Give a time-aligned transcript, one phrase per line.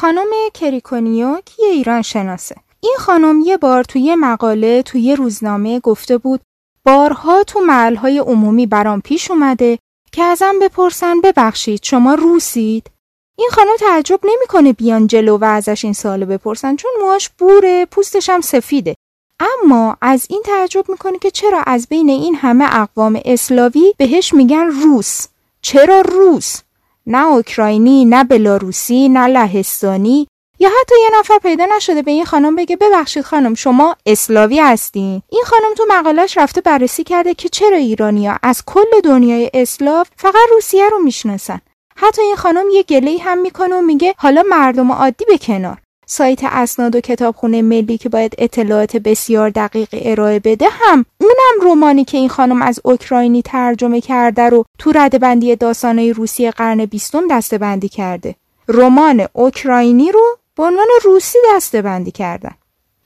[0.00, 2.56] خانم کریکونیوک یه ایران شناسه.
[2.80, 6.40] این خانم یه بار توی مقاله توی روزنامه گفته بود
[6.84, 9.78] بارها تو محلهای عمومی برام پیش اومده
[10.12, 12.90] که ازم بپرسن ببخشید شما روسید؟
[13.38, 18.30] این خانم تعجب نمی‌کنه بیان جلو و ازش این سوالو بپرسن چون موهاش بوره پوستش
[18.30, 18.94] هم سفیده.
[19.40, 24.66] اما از این تعجب می‌کنه که چرا از بین این همه اقوام اسلاوی بهش میگن
[24.66, 25.26] روس؟
[25.62, 26.60] چرا روس؟
[27.10, 30.28] نه اوکراینی نه بلاروسی نه لهستانی.
[30.58, 35.22] یا حتی یه نفر پیدا نشده به این خانم بگه ببخشید خانم شما اسلاوی هستین.
[35.28, 40.48] این خانم تو مقالش رفته بررسی کرده که چرا ایرانیا از کل دنیای اسلاو فقط
[40.50, 41.60] روسیه رو می‌شناسن.
[41.96, 45.78] حتی این خانم یه گله هم می‌کنه و میگه حالا مردم عادی به کنار.
[46.12, 52.04] سایت اسناد و کتابخونه ملی که باید اطلاعات بسیار دقیق ارائه بده هم اونم رمانی
[52.04, 57.58] که این خانم از اوکراینی ترجمه کرده رو تو ردبندی داستانهای روسی قرن بیستم دسته
[57.58, 58.34] بندی کرده.
[58.68, 62.54] رمان اوکراینی رو به عنوان روسی دسته بندی کردن.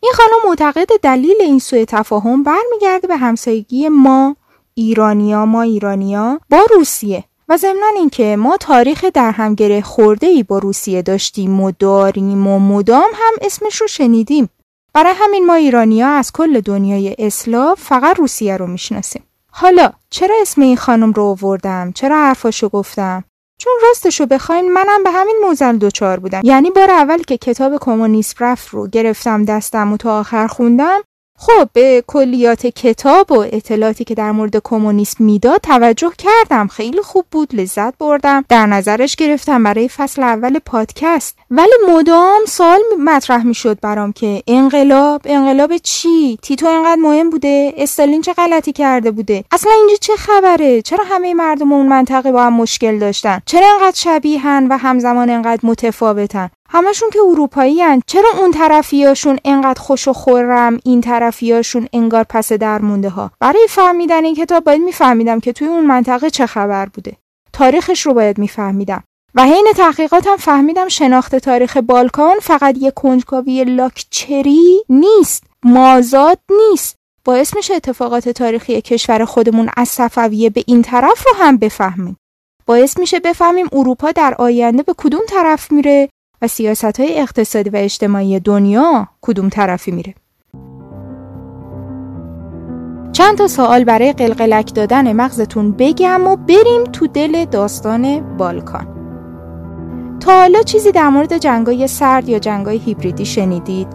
[0.01, 4.37] این خانم معتقد دلیل این سوء تفاهم برمیگرده به همسایگی ما
[4.75, 7.25] ایرانیا ما ایرانیا با روسیه.
[7.49, 12.47] و ضمنا اینکه ما تاریخ در هم گره خورده ای با روسیه داشتیم و داریم
[12.47, 14.49] و مدام هم اسمش رو شنیدیم.
[14.95, 19.23] برای همین ما ایرانیا از کل دنیای اسلاف فقط روسیه رو می‌شناسیم.
[19.51, 23.25] حالا چرا اسم این خانم رو آوردم؟ چرا حرفاشو گفتم؟
[23.59, 26.41] چون راستشو بخواین منم به همین موزل دوچار بودم.
[26.45, 31.01] یعنی بار اول که کتاب کمونیسم رفت رو گرفتم دستم و تا آخر خوندم
[31.37, 36.67] خب به کلیات کتاب و اطلاعاتی که در مورد کمونیسم می‌داد توجه کردم.
[36.67, 38.45] خیلی خوب بود لذت بردم.
[38.49, 41.37] در نظرش گرفتم برای فصل اول پادکست.
[41.51, 48.23] ولی مدام سال مطرح می‌شد برام که انقلاب انقلاب چی؟ تیتو انقدر مهم بوده؟ استالین
[48.23, 52.53] چه غلطی کرده بوده؟ اصلا اینجا چه خبره؟ چرا همه مردم اون منطقه با هم
[52.53, 58.03] مشکل داشتن؟ چرا انقدر شبیهن و همزمان انقدر متفاوتن؟ همشون که اروپایی هن.
[58.07, 63.31] چرا اون طرفیاشون انقدر خوش و خورم؟ این طرفیاشون انگار پس در مونده ها.
[63.41, 67.17] برای فهمیدن این کتاب باید میفهمیدم که توی اون منطقه چه خبر بوده.
[67.53, 69.05] تاریخش رو باید میفهمیدم.
[69.35, 75.45] و حین تحقیقاتم فهمیدم شناخت تاریخ بالکان فقط یه کنجکاوی لاکچری نیست.
[75.63, 76.97] مازاد نیست.
[77.25, 82.17] باعث میشه اتفاقات تاریخی کشور خودمون از صفویه به این طرف رو هم بفهمیم.
[82.67, 86.09] باعث میشه بفهمیم اروپا در آینده به کدوم طرف میره؟
[86.47, 90.15] سیاست های اقتصادی و اجتماعی دنیا کدوم طرفی میره
[93.13, 98.95] چند تا سوال برای قلقلک دادن مغزتون بگم و بریم تو دل داستان بالکان
[100.21, 103.89] تا حالا چیزی در مورد جنگای سرد یا جنگای هیبریدی شنیدید؟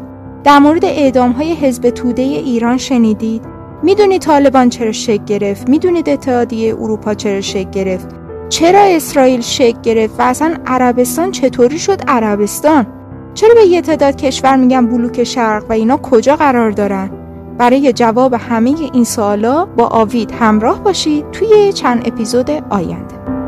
[0.43, 3.41] در مورد اعدام های حزب توده ایران شنیدید؟
[3.83, 8.18] می‌دونید طالبان چرا شک گرفت؟ می‌دونید اتحادیه اروپا چرا شک گرفت؟
[8.49, 12.87] چرا اسرائیل شک گرفت و اصلا عربستان چطوری شد عربستان؟
[13.33, 17.09] چرا به یه تعداد کشور میگن بلوک شرق و اینا کجا قرار دارن؟
[17.57, 23.38] برای جواب همه این سوالا با آوید همراه باشید توی چند اپیزود آینده.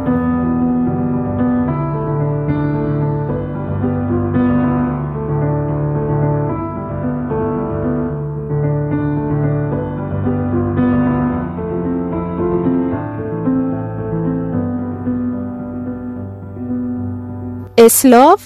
[17.81, 18.41] اسلاف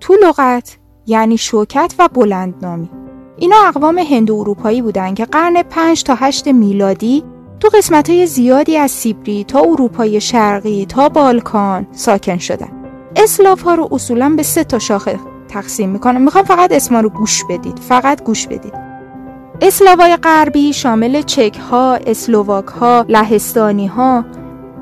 [0.00, 2.90] تو لغت یعنی شوکت و بلندنامی.
[3.36, 7.24] اینا اقوام هندو اروپایی بودن که قرن 5 تا 8 میلادی
[7.60, 12.68] تو قسمت های زیادی از سیبری تا اروپای شرقی تا بالکان ساکن شدن.
[13.16, 15.18] اسلاف ها رو اصولا به سه تا شاخه
[15.48, 16.22] تقسیم می‌کنم.
[16.22, 17.78] می‌خوام فقط اسما رو گوش بدید.
[17.78, 18.74] فقط گوش بدید.
[19.60, 24.24] اسلاوای غربی شامل چک ها اسلوواک ها لهستانی ها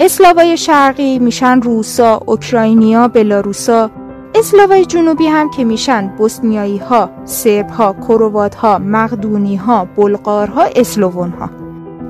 [0.03, 3.91] اسلاوای شرقی میشن روسا، اوکراینیا، بلاروسا.
[4.35, 10.65] اسلاوای جنوبی هم که میشن بوسنیایی ها، سرب ها، کروات ها، مقدونی ها، بلغار ها،
[10.77, 11.51] اسلوون ها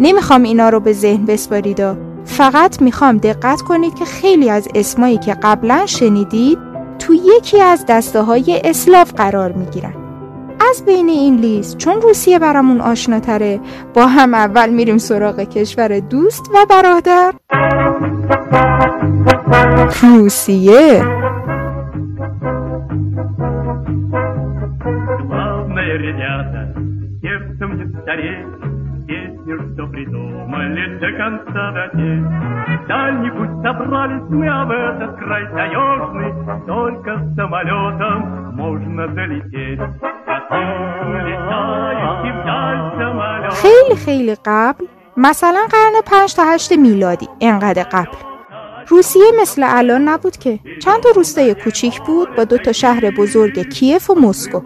[0.00, 1.82] نمی‌خوام اینا رو به ذهن بسپارید
[2.24, 6.58] فقط می‌خوام دقت کنید که خیلی از اسمایی که قبلا شنیدید
[6.98, 10.09] تو یکی از دسته های اسلاف قرار می‌گیرن.
[10.68, 13.60] از بین این لیست چون روسیه برامون آشناتره
[13.94, 17.32] با هم اول میریم سراغ کشور دوست و برادر.
[20.02, 21.02] روسیه.
[29.69, 32.87] что придумали до конца дотеть.
[32.87, 39.79] Дальний путь собрались мы, а в этот край таежный Только с самолетом можно долететь.
[43.51, 44.85] خیلی خیلی قبل
[45.17, 48.17] مثلا قرن 5 تا 8 میلادی انقدر قبل
[48.87, 53.69] روسیه مثل الان نبود که چند تا روستای کوچیک بود با دو تا شهر بزرگ
[53.69, 54.61] کیف و مسکو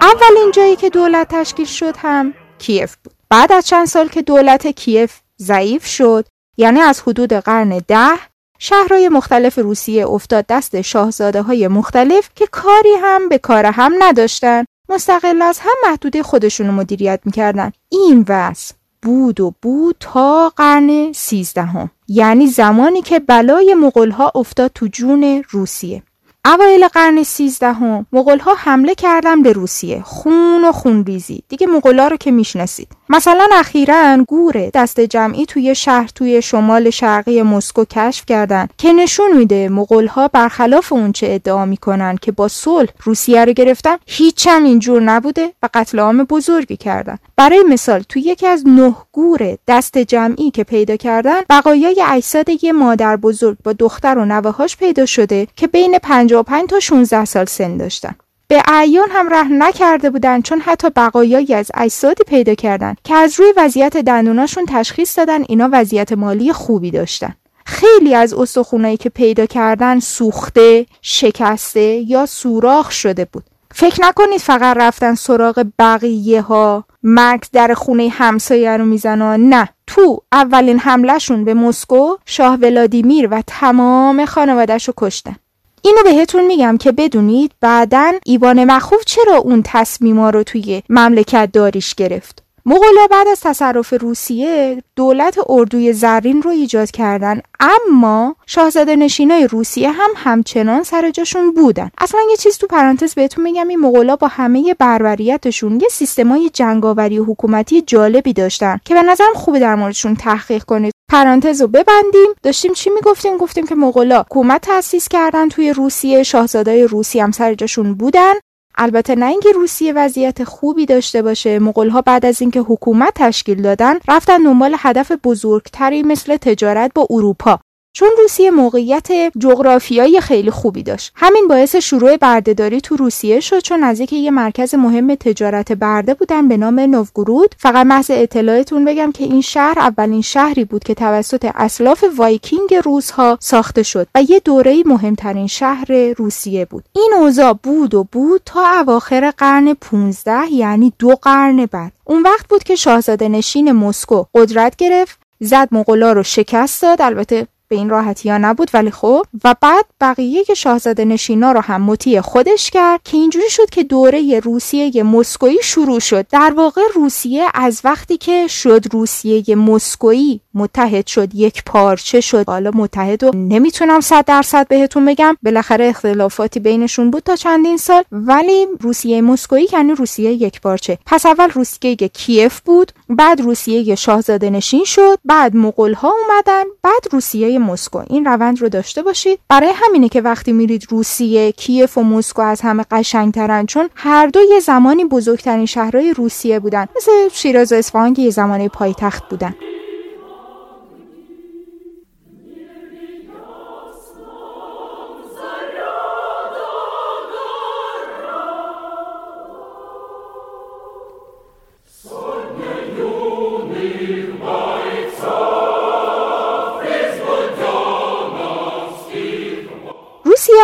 [0.00, 4.67] اولین جایی که دولت تشکیل شد هم کیف بود بعد از چند سال که دولت
[4.67, 6.25] کیف ضعیف شد
[6.57, 8.17] یعنی از حدود قرن ده
[8.59, 14.63] شهرهای مختلف روسیه افتاد دست شاهزاده های مختلف که کاری هم به کار هم نداشتن.
[14.89, 17.71] مستقل از هم محدوده خودشونو مدیریت می‌کردن.
[17.89, 24.87] این وضع بود و بود تا قرن سیزدهم یعنی زمانی که بلای مغلها افتاد تو
[24.87, 26.03] جون روسیه.
[26.45, 31.43] اوایل قرن سیزدهم ها حمله کردن به روسیه خون و خونریزی.
[31.49, 32.87] دیگه ها رو که می‌شناسید.
[33.09, 39.37] مثلا اخیرا گوره دست جمعی توی شهر توی شمال شرقی مسکو کشف کردن که نشون
[39.37, 39.71] میده
[40.09, 45.53] ها برخلاف اونچه ادعا می‌کنن که با صلح روسیه رو گرفتن هیچ هم اینجور نبوده
[45.63, 47.17] و قتل عام بزرگی کردن.
[47.35, 52.71] برای مثال توی یکی از نه گور دست جمعی که پیدا کردن بقایای اجساد یه
[52.71, 55.97] مادر بزرگ با دختر و نوهاش پیدا شده که بین
[56.43, 58.15] 55 تا 16 سال سن داشتن.
[58.47, 63.39] به اعیان هم رحم نکرده بودن چون حتی بقایایی از اجسادی پیدا کردن که از
[63.39, 67.35] روی وضعیت دندوناشون تشخیص دادن اینا وضعیت مالی خوبی داشتن.
[67.65, 73.43] خیلی از استخونایی که پیدا کردن سوخته، شکسته یا سوراخ شده بود.
[73.71, 79.49] فکر نکنید فقط رفتن سراغ بقیه ها مرگ در خونه همسایه رو می‌زنن.
[79.49, 85.35] نه تو اولین حملهشون به مسکو شاه ولادیمیر و تمام خانوادهش رو کشتن.
[85.81, 91.95] اینو بهتون میگم که بدونید بعدا ایوان مخوف چرا اون تصمیما رو توی مملکت داریش
[91.95, 92.46] گرفت.
[92.69, 97.41] مغولا بعد از تصرف روسیه دولت اردوی زرین رو ایجاد کردن.
[97.59, 101.91] اما شاهزاده نشینای روسیه هم همچنان سر جاشون بودن.
[101.97, 107.19] اصلا یه چیز تو پرانتز بهتون میگم این مغولا با همه بربریتشون یه سیستمای جنگاوری
[107.19, 110.93] و حکومتی جالبی داشتن که به نظرم خوبه در موردشون تحقیق کنید.
[111.11, 112.29] پرانتز رو ببندیم.
[112.43, 117.53] داشتیم چی می‌گفتیم؟ گفتیم که مغولا حکومت تأسیس کردن توی روسیه شاهزادای روسی هم سر
[117.53, 118.33] جاشون بودن.
[118.77, 121.59] البته نه اینکه روسیه وضعیت خوبی داشته باشه
[121.91, 127.59] ها بعد از اینکه حکومت تشکیل دادن رفتن دنبال هدف بزرگتری مثل تجارت با اروپا.
[127.97, 129.07] چون روسیه موقعیت
[129.37, 131.11] جغرافیایی خیلی خوبی داشت.
[131.15, 136.47] همین باعث شروع بردهداری تو روسیه شد چون نزدیک یه مرکز مهم تجارت برده بودن
[136.47, 141.51] به نام نوگورود فقط محض اطلاعتون بگم که این شهر اولین شهری بود که توسط
[141.55, 146.83] اسلاف وایکینگ روس‌ها ساخته شد و یه دوره مهمترین شهر روسیه بود.
[146.93, 151.91] این اوضاع بود و بود تا اواخر قرن 15 یعنی دو قرن بعد.
[152.03, 157.01] اون وقت بود که شاهزاده نشین مسکو قدرت گرفت زد مغلا رو شکست داد.
[157.01, 159.25] البته به این راحتی ها نبود ولی خب.
[159.43, 163.83] و بعد بقیه که شاهزاده نشینا رو هم مطیع خودش کرد که اینجوری شد که
[163.83, 166.27] دوره روسیه مسکویی شروع شد.
[166.27, 172.43] در واقع روسیه از وقتی که شد روسیه مسکویی متحد شد یک پارچه شد.
[172.47, 175.37] حالا متحد و نمی‌تونم صد درصد بهتون بگم.
[175.43, 178.03] بالاخره اختلافاتی بینشون بود تا چندین سال.
[178.11, 180.97] ولی روسیه مسکویی یعنی روسیه یک پارچه.
[181.05, 182.91] پس اول روسیه کیف بود.
[183.09, 188.03] بعد روسیه شاهزاده نشین شد بعد مغول ها اومدن بعد روسیه مسکو.
[188.09, 189.39] این روند رو داشته باشید.
[189.49, 194.39] برای همینه که وقتی میرید روسیه کیف و مسکو از همه قشنگترن چون هر دو
[194.49, 196.87] یه زمانی بزرگترین شهرهای روسیه بودن.
[196.95, 199.55] مثل شیراز و اصفهان که یه زمانی پایتخت بودن.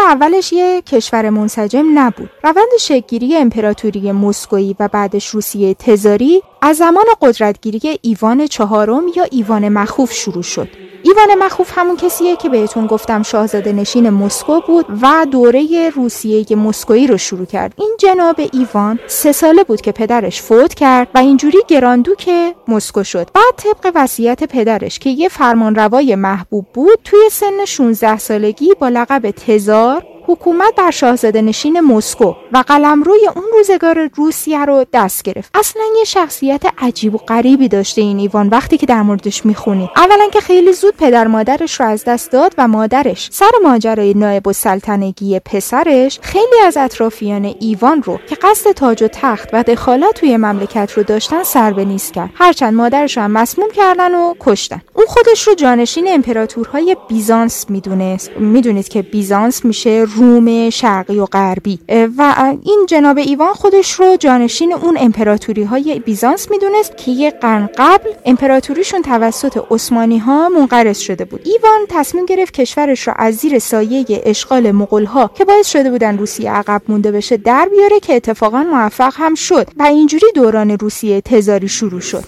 [0.08, 2.30] اولش یه کشور منسجم نبود.
[2.44, 9.70] روند شکلگیری امپراتوری مسکویی و بعدش روسیه تزاری از زمان قدرتگیری ایوان چهارم یا ایوان
[9.70, 10.93] مخوف شروع شد.
[11.14, 17.08] ایوان مخوف همون کسیه که بهتون گفتم شاهزاده نشین مسکو بود و دوره روسیه مسکویی
[17.08, 17.74] رو شروع کرد.
[17.78, 23.04] این جناب ایوان سه ساله بود که پدرش فوت کرد و اینجوری گراندو که مسکو
[23.04, 23.30] شد.
[23.34, 29.32] بعد طبق وصیت پدرش که یه فرمانروای محبوب بود توی سن 16 سالگی با لقب
[29.32, 35.52] تزار حکومت بر شاهزاده نشین مسکو و قلمروی اون روزگار روسیه رو دست گرفت.
[35.54, 39.90] اصلا یه شخصیت عجیب و غریبی داشته این ایوان وقتی که در موردش می‌خونی.
[39.96, 44.48] اولا که خیلی زود پدر مادرش رو از دست داد و مادرش سر ماجرای نایب
[44.48, 50.38] السلطنگی پسرش خیلی از اطرافیان ایوان رو که قصد تاج و تخت و دخالت توی
[50.38, 52.30] مملکت رو داشتن سر به نیست کرد.
[52.36, 54.82] هرچند مادرش هم مسموم کردن و کشتن.
[54.94, 58.32] اون خودش رو جانشین امپراتورهای بیزانس می‌دونست.
[58.38, 61.80] می‌دونید که بیزانس میشه روم شرقی و غربی.
[62.18, 67.70] و این جناب ایوان خودش رو جانشین اون امپراتوری های بیزانس می‌دونست که یه قرن
[67.78, 71.42] قبل امپراتوریشون توسط عثمانی ها منقرض شده بود.
[71.46, 76.18] ایوان تصمیم گرفت کشورش رو از زیر سایه اشغال مغول ها که باعث شده بودن
[76.18, 79.68] روسیه عقب مونده بشه در بیاره که اتفاقا موفق هم شد.
[79.78, 82.24] و اینجوری دوران روسیه تزاری شروع شد.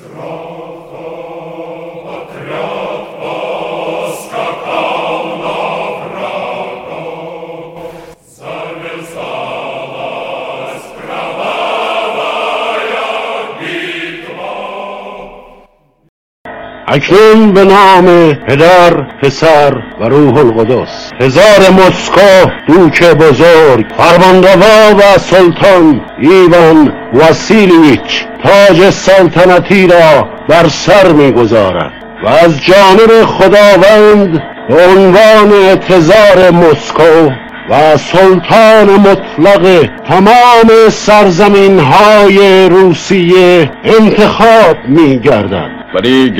[16.87, 21.11] اکنون به نام پدر پسر و روح القدس.
[21.21, 31.91] هزار مسکو دوک بزرگ فرماندوا و سلطان ایوان واسیلیچ تاج سلطنتی را بر سر می‌گذارد.
[32.23, 37.29] و از جانب خداوند به عنوان تزار مسکو
[37.69, 46.31] و سلطان مطلق تمام سرزمین های روسیه انتخاب می گردد ولی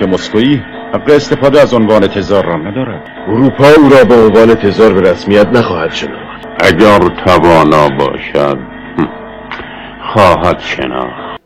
[0.00, 0.62] که مسکویی
[0.94, 3.02] حق استفاده از عنوان تزار را ندارد.
[3.28, 6.46] اروپا او را به عنوان تزار به رسمیت نخواهد شناخت.
[6.60, 8.58] اگر توانا باشد
[10.12, 11.40] خواهد شناخت.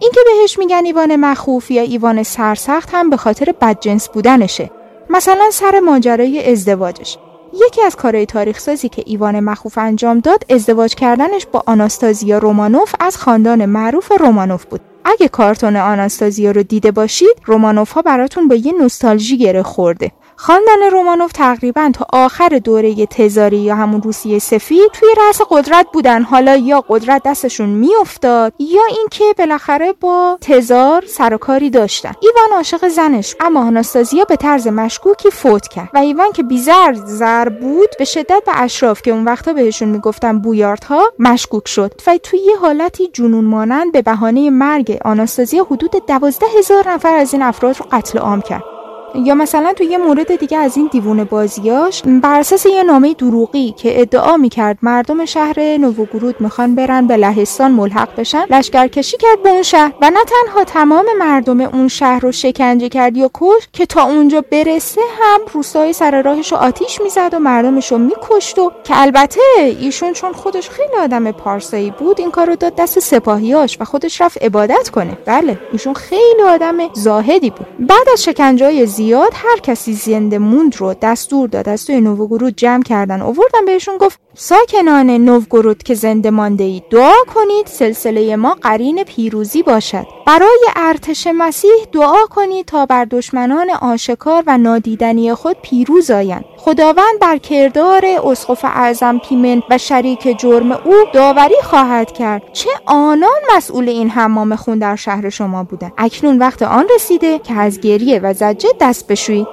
[0.00, 4.70] این که بهش میگن ایوان مخوف یا ایوان سرسخت هم به خاطر بدجنس بودنشه.
[5.10, 7.18] مثلا سر ماجرای ازدواجش.
[7.52, 12.94] یکی از کارهای تاریخ سازی که ایوان مخوف انجام داد ازدواج کردنش با آناستازیا رومانوف
[13.00, 14.80] از خاندان معروف رومانوف بود.
[15.04, 20.12] اگه کارتون آناستازیا رو دیده باشید رومانوف ها براتون با یه نوستالژی گره خورده.
[20.40, 26.22] خاندان رومانوف تقریبا تا آخر دوره تزاری یا همون روسیه سفید توی رأس قدرت بودن.
[26.22, 32.12] حالا یا قدرت دستشون میافتاد یا اینکه بالاخره با تزار سرکاری داشتن.
[32.20, 37.48] ایوان عاشق زنش اما آناستازیا به طرز مشکوکی فوت کرد و ایوان که بیزر زر
[37.48, 41.92] بود به شدت به اشراف که اون وقتا بهشون می‌گفتن بویاردها مشکوک شد.
[42.06, 47.32] و توی یه حالتی جنون مانند به بهانه مرگ آناستازیا حدود دوازده هزار نفر از
[47.32, 48.77] این افراد رو قتل عام کرد.
[49.14, 53.74] یا مثلا تو یه مورد دیگه از این دیوونه بازیاش بر اساس یه نامه دروغی
[53.78, 59.50] که ادعا می‌کرد مردم شهر نووگورود می‌خوان برن به لهستان ملحق بشن لشکرکشی کرد به
[59.50, 63.86] اون شهر و نه تنها تمام مردم اون شهر رو شکنجه کرد یا کش که
[63.86, 68.72] تا اونجا برسه هم روستای سر راهش رو آتیش می‌زد و مردمش رو میکشت و
[68.84, 69.40] که البته
[69.80, 74.20] ایشون چون خودش خیلی آدم پارسایی بود این کار رو داد دست سپاهیاش و خودش
[74.20, 75.18] رفت عبادت کنه.
[75.24, 77.66] بله ایشون خیلی آدم زاهدی بود.
[77.78, 81.68] بعد از شکنجه زیاد هر کسی زنده موند رو دستور داد.
[81.68, 83.22] از توی نووگورود جمع کردن.
[83.22, 89.62] اووردن بهشون گفت ساکنان نووگورود که زنده مانده اید دعا کنید سلسله ما قرین پیروزی
[89.62, 90.06] باشد.
[90.26, 96.44] برای ارتش مسیح دعا کنید تا بر دشمنان آشکار و نادیدنی خود پیروز آیند.
[96.60, 102.42] خداوند بر کردار اسقف اعظم پیمن و شریک جرم او داوری خواهد کرد.
[102.52, 107.54] چه آنان مسئول این حمام خون در شهر شما بودند؟ اکنون وقت آن رسیده که
[107.54, 109.46] از گریه و زجه دست بشویید.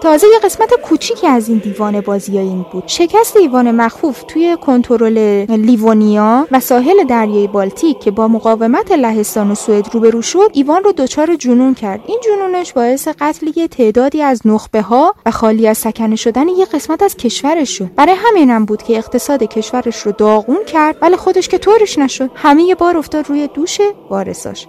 [0.00, 2.84] تازه یه قسمت کوچیکی از این دیوان بازی این بود.
[2.86, 9.54] شکست ایوان مخوف توی کنترل لیوونیا و ساحل دریای بالتیک که با مقاومت لهستان و
[9.54, 12.00] سوئد روبرو شد ایوان رو دچار جنون کرد.
[12.06, 16.64] این جنونش باعث قتل یه تعدادی از نخبه ها و خالی از سکنه شدن یه
[16.64, 21.48] قسمت از کشورش شد برای همینم بود که اقتصاد کشورش رو داغون کرد ولی خودش
[21.48, 23.78] که طورش نشد همه یه بار افتاد روی دوش
[24.10, 24.66] وارثاش.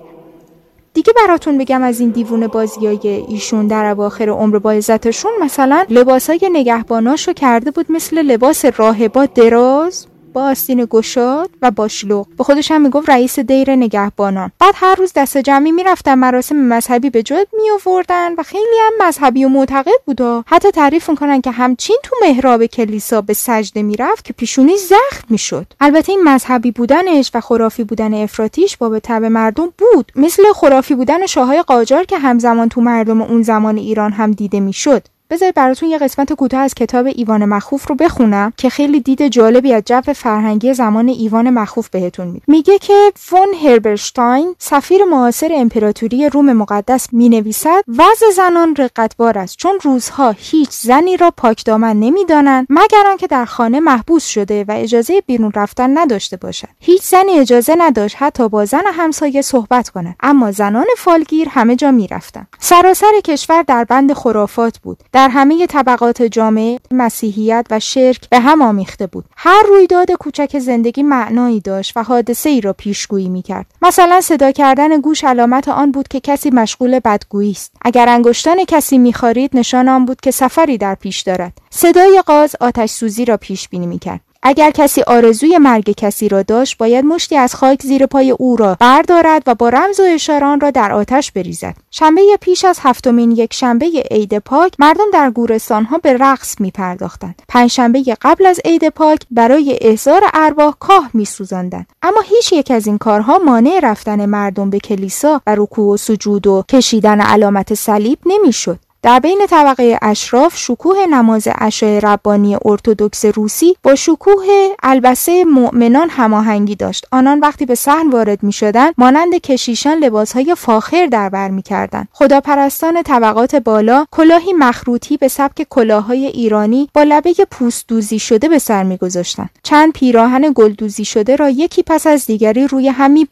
[0.93, 6.49] دیگه براتون بگم از این دیوونه بازیای ایشون در اواخر عمر با عزتشون مثلا لباسای
[6.51, 10.07] نگهباناشو کرده بود مثل لباس راهبا دراز.
[10.33, 12.27] با آستین گشاد و با شلوغ.
[12.37, 14.51] به خودش هم می‌گفت رئیس دیر نگهبانان.
[14.59, 19.07] بعد هر روز دست جمعی می‌رفتن مراسم مذهبی به جد می آوردن و خیلی هم
[19.07, 20.43] مذهبی و معتقد بودا.
[20.47, 25.67] حتی تعریف می‌کنن که همچین تو محراب کلیسا به سجده می‌رفت که پیشونی زخم می‌شد.
[25.81, 30.11] البته این مذهبی بودنش و خرافی بودن افراتیش با به مردم بود.
[30.15, 35.03] مثل خرافی بودن شاههای قاجار که همزمان تو مردم اون زمان ایران هم دیده می‌شد.
[35.33, 39.73] بذارید براتون یه قسمت کوتاه از کتاب ایوان مخوف رو بخونم که خیلی دید جالبی
[39.73, 42.45] از جو فرهنگی زمان ایوان مخوف بهتون میده.
[42.47, 49.79] میگه که فون هربرشتاین سفیر معاصر امپراتوری روم مقدس می‌نویسد وضع زنان رقتبار است چون
[49.83, 55.21] روزها هیچ زنی را پاک دامن نمی‌دانند مگر آنکه در خانه محبوس شده و اجازه
[55.21, 56.67] بیرون رفتن نداشته باشد.
[56.79, 61.91] هیچ زنی اجازه نداشت حتی با زن همسایه صحبت کند اما زنان فالگیر همه جا
[61.91, 62.47] می‌رفتند.
[62.59, 64.97] سراسر کشور در بند خرافات بود.
[65.23, 69.25] در همه طبقات جامعه مسیحیت و شرک به هم آمیخته بود.
[69.37, 73.65] هر رویداد کوچک زندگی معنایی داشت و حادثه ای را پیشگویی می‌کرد.
[73.81, 77.71] مثلا صدا کردن گوش علامت آن بود که کسی مشغول بدگویی است.
[77.81, 81.53] اگر انگشتان کسی میخارید نشان آن بود که سفری در پیش دارد.
[81.69, 84.21] صدای قاز آتش سوزی را پیش بینی می‌کرد.
[84.45, 88.77] اگر کسی آرزوی مرگ کسی را داشت باید مشتی از خاک زیر پای او را
[88.79, 91.75] بردارد و با رمز و اشاران را در آتش بریزد.
[91.91, 96.71] شنبه پیش از هفتمین یک شنبه عید پاک مردم در گورستان ها به رقص می
[96.71, 101.85] پرداختند پنجشنبه قبل از عید پاک برای احضار ارواح کاه می سوزندن.
[102.01, 106.47] اما هیچ یک از این کارها مانع رفتن مردم به کلیسا و رکوع و سجود
[106.47, 108.79] و کشیدن علامت صلیب نمی‌شد.
[109.03, 114.45] در بین طبقه اشراف شکوه نماز عشای ربانی ارتودکس روسی با شکوه
[114.83, 121.05] البسه مؤمنان هماهنگی داشت آنان وقتی به صحن وارد می شدن مانند کشیشان لباسهای فاخر
[121.05, 122.07] در بر می کردن.
[122.11, 128.59] خداپرستان طبقات بالا کلاهی مخروطی به سبک کلاههای ایرانی با لبه پوست دوزی شده به
[128.59, 129.49] سر می گذاشتن.
[129.63, 133.27] چند پیراهن گلدوزی شده را یکی پس از دیگری روی هم می.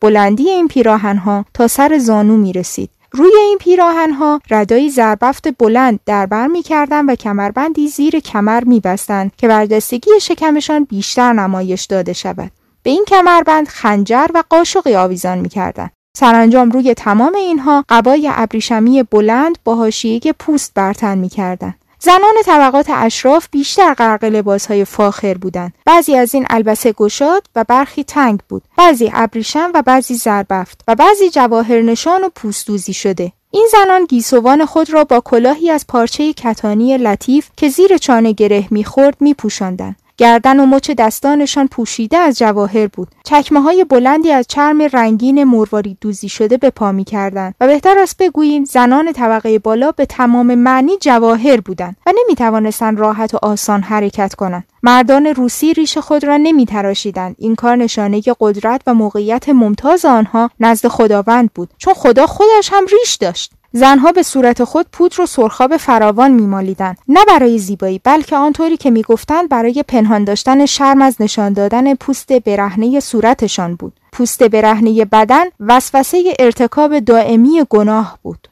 [0.00, 2.90] بلندی این پیراهنها تا سر زانو می رسید.
[3.12, 8.64] روی این پیراهن ها ردایی زربفت بلند در بر می کردن و کمربندی زیر کمر
[8.64, 12.50] می بستند که بردستگی شکمشان بیشتر نمایش داده شود.
[12.82, 15.90] به این کمربند خنجر و قاشقی آویزان می کردن.
[16.16, 21.74] سرانجام روی تمام اینها قبای ابریشمی بلند با حاشیه پوست برتن می کردن.
[22.02, 25.72] زنان طبقات اشراف بیشتر غرق لباسهای فاخر بودند.
[25.86, 28.62] بعضی از این البسه گشاد و برخی تنگ بود.
[28.78, 33.32] بعضی ابریشم و بعضی زربفت و بعضی جواهر نشان و پوستوزی شده.
[33.50, 38.64] این زنان گیسوان خود را با کلاهی از پارچه کتانی لطیف که زیر چانه گره
[38.70, 39.96] می‌خورد میپوشاندند.
[40.20, 43.08] گردن و مچ دستانشان پوشیده از جواهر بود.
[43.24, 47.98] چکمه های بلندی از چرم رنگین مرواری دوزی شده به پا می کردن و بهتر
[47.98, 53.38] است بگوییم زنان طبقه بالا به تمام معنی جواهر بودند و نمی توانستند راحت و
[53.42, 54.64] آسان حرکت کنند.
[54.82, 60.50] مردان روسی ریش خود را نمی تراشیدند این کار نشانه قدرت و موقعیت ممتاز آنها
[60.60, 63.52] نزد خداوند بود چون خدا خودش هم ریش داشت.
[63.72, 66.98] زنها به صورت خود پودر و سرخاب فراوان میمالیدند.
[67.08, 72.32] نه برای زیبایی بلکه آنطوری که می‌گفتند برای پنهان داشتن شرم از نشان دادن پوست
[72.32, 73.92] برهنه صورتشان بود.
[74.12, 78.48] پوست برهنه بدن وسوسه ارتکاب دائمی گناه بود.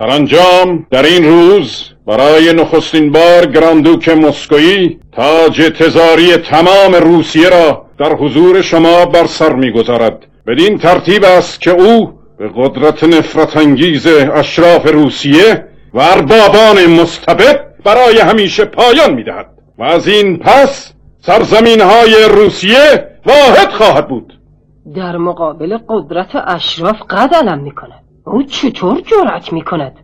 [0.00, 8.14] انجام در این روز برای نخستین بار گراندوک مسکویی تاج تزاری تمام روسیه را در
[8.14, 10.26] حضور شما بر سر می‌گذارد.
[10.46, 18.18] بدین ترتیب است که او به قدرت نفرت انگیز اشراف روسیه و اربابان مستبد برای
[18.18, 19.46] همیشه پایان می‌دهد.
[19.78, 24.32] و از این پس سرزمین های روسیه واحد خواهد بود.
[24.96, 28.04] در مقابل قدرت اشراف قدلم می‌کند.
[28.26, 29.96] او چطور جرأت می‌کند؟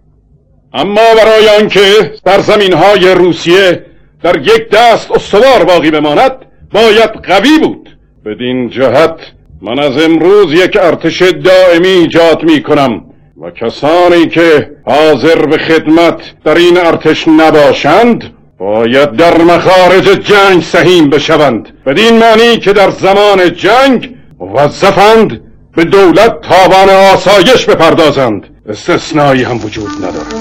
[0.73, 3.87] اما برای آنکه سرزمین های روسیه
[4.23, 6.33] در یک دست استوار باقی بماند
[6.73, 7.89] باید قوی بود.
[8.25, 9.21] بدین جهت
[9.63, 13.05] من از امروز یک ارتش دائمی ایجاد می کنم
[13.43, 18.25] و کسانی که حاضر به خدمت در این ارتش نباشند
[18.59, 21.69] باید در مخارج جنگ سهیم بشوند.
[21.87, 25.41] بدین معنی که در زمان جنگ موظفند
[25.77, 28.47] به دولت تاوان آسایش بپردازند.
[28.69, 30.40] استثنایی هم وجود ندارد.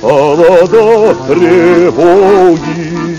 [0.00, 3.11] Холода тревоги,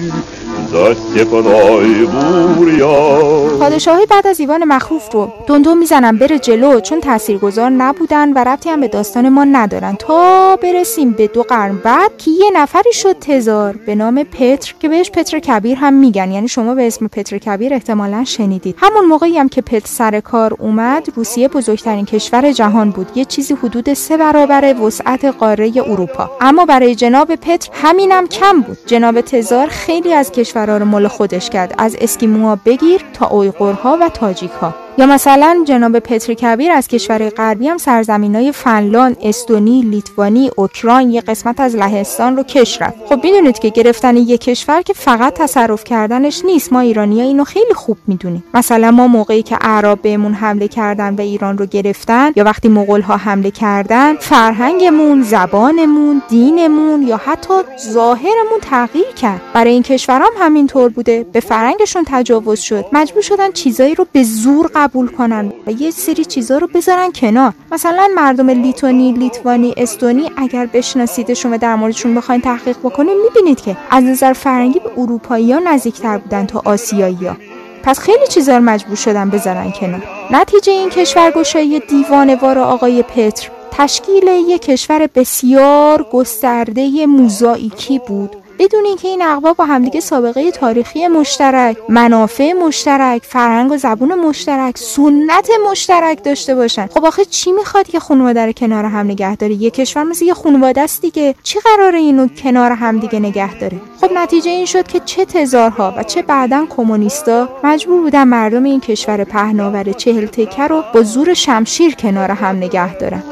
[3.60, 5.32] پادشاهی بعد از ایوان مخروف رو.
[5.48, 9.96] دندون می‌زنن بره جلو چون تاثیرگذار نبودن و ربطی هم به داستان ما ندارن.
[9.96, 14.90] تا برسیم به دو قرن بعد که یه نفری شد تزار به نام پتر که
[14.90, 16.32] بهش پتر کبیر هم میگن.
[16.32, 18.76] یعنی شما به اسم پتر کبیر احتمالا شنیدید.
[18.78, 23.08] همون موقعی هم که پتر سر کار اومد روسیه بزرگترین کشور جهان بود.
[23.16, 26.30] یه چیزی حدود سه برابر وسعت قاره اروپا.
[26.42, 28.78] اما برای جناب پتر همینم کم بود.
[28.86, 31.76] جناب تزار خیلی از کشور رو مال خودش کرد.
[31.78, 34.52] از اسکیموها بگیر تا اویغورها و تاجیک
[34.98, 41.12] یا مثلا جناب پتر کبیر از کشور غربی هم سرزمین های فنلاند، استونی، لیتوانی، اوکراین
[41.12, 42.96] یه قسمت از لهستان رو کش رفت.
[43.06, 47.44] خب می‌دونید که گرفتن یک کشور که فقط تصرف کردنش نیست ما ایرانی ها اینو
[47.44, 48.44] خیلی خوب می‌دونیم.
[48.54, 53.02] مثلا ما موقعی که اعراب بهمون حمله کردن و ایران رو گرفتن یا وقتی مغول
[53.02, 57.54] ها حمله کردن فرهنگمون، زبانمون، دینمون یا حتی
[57.92, 59.42] ظاهرمون تغییر کرد.
[59.54, 61.26] برای این کشورام همینطور بوده.
[61.34, 62.86] به فرهنگشون تجاوز شد.
[62.94, 67.54] مجبور شدن چیزایی رو به زور قبول کنن و یه سری چیزا رو بذارن کنار.
[67.72, 73.78] مثلا مردم لیتونی لیتوانی استونی اگر بشناسیدشون و در موردشون بخواین تحقیق بکنین می‌بینید که
[73.90, 77.38] از نظر فرنگی به اروپایی ها نزدیکتر بودن تا آسیایی ها.
[77.84, 80.04] پس خیلی چیزا رو مجبور شدن بذارن کنار.
[80.32, 88.36] نتیجه این کشورگشایی دیوانوار آقای پتر تشکیل یک کشور بسیار گسترده موزاییکی بود.
[88.64, 94.78] بدون اینکه این اقوام با همدیگه سابقه تاریخی مشترک منافع مشترک فرهنگ و زبون مشترک
[94.78, 96.88] سنت مشترک داشته باشن.
[96.88, 100.34] خب آخه چی می‌خواد که خانواده رو کنار هم نگه داره؟ یه کشور مثل یه
[100.34, 101.36] خانواده است دیگه.
[101.44, 105.94] چی قراره اینو کنار هم دیگه نگه داره؟ خب نتیجه این شد که چه تزارها
[105.98, 111.34] و چه بعدا کمونیستا مجبور بودن مردم این کشور پهناور چهل تکه رو با زور
[111.34, 113.24] شمشیر کنار هم نگه دارن.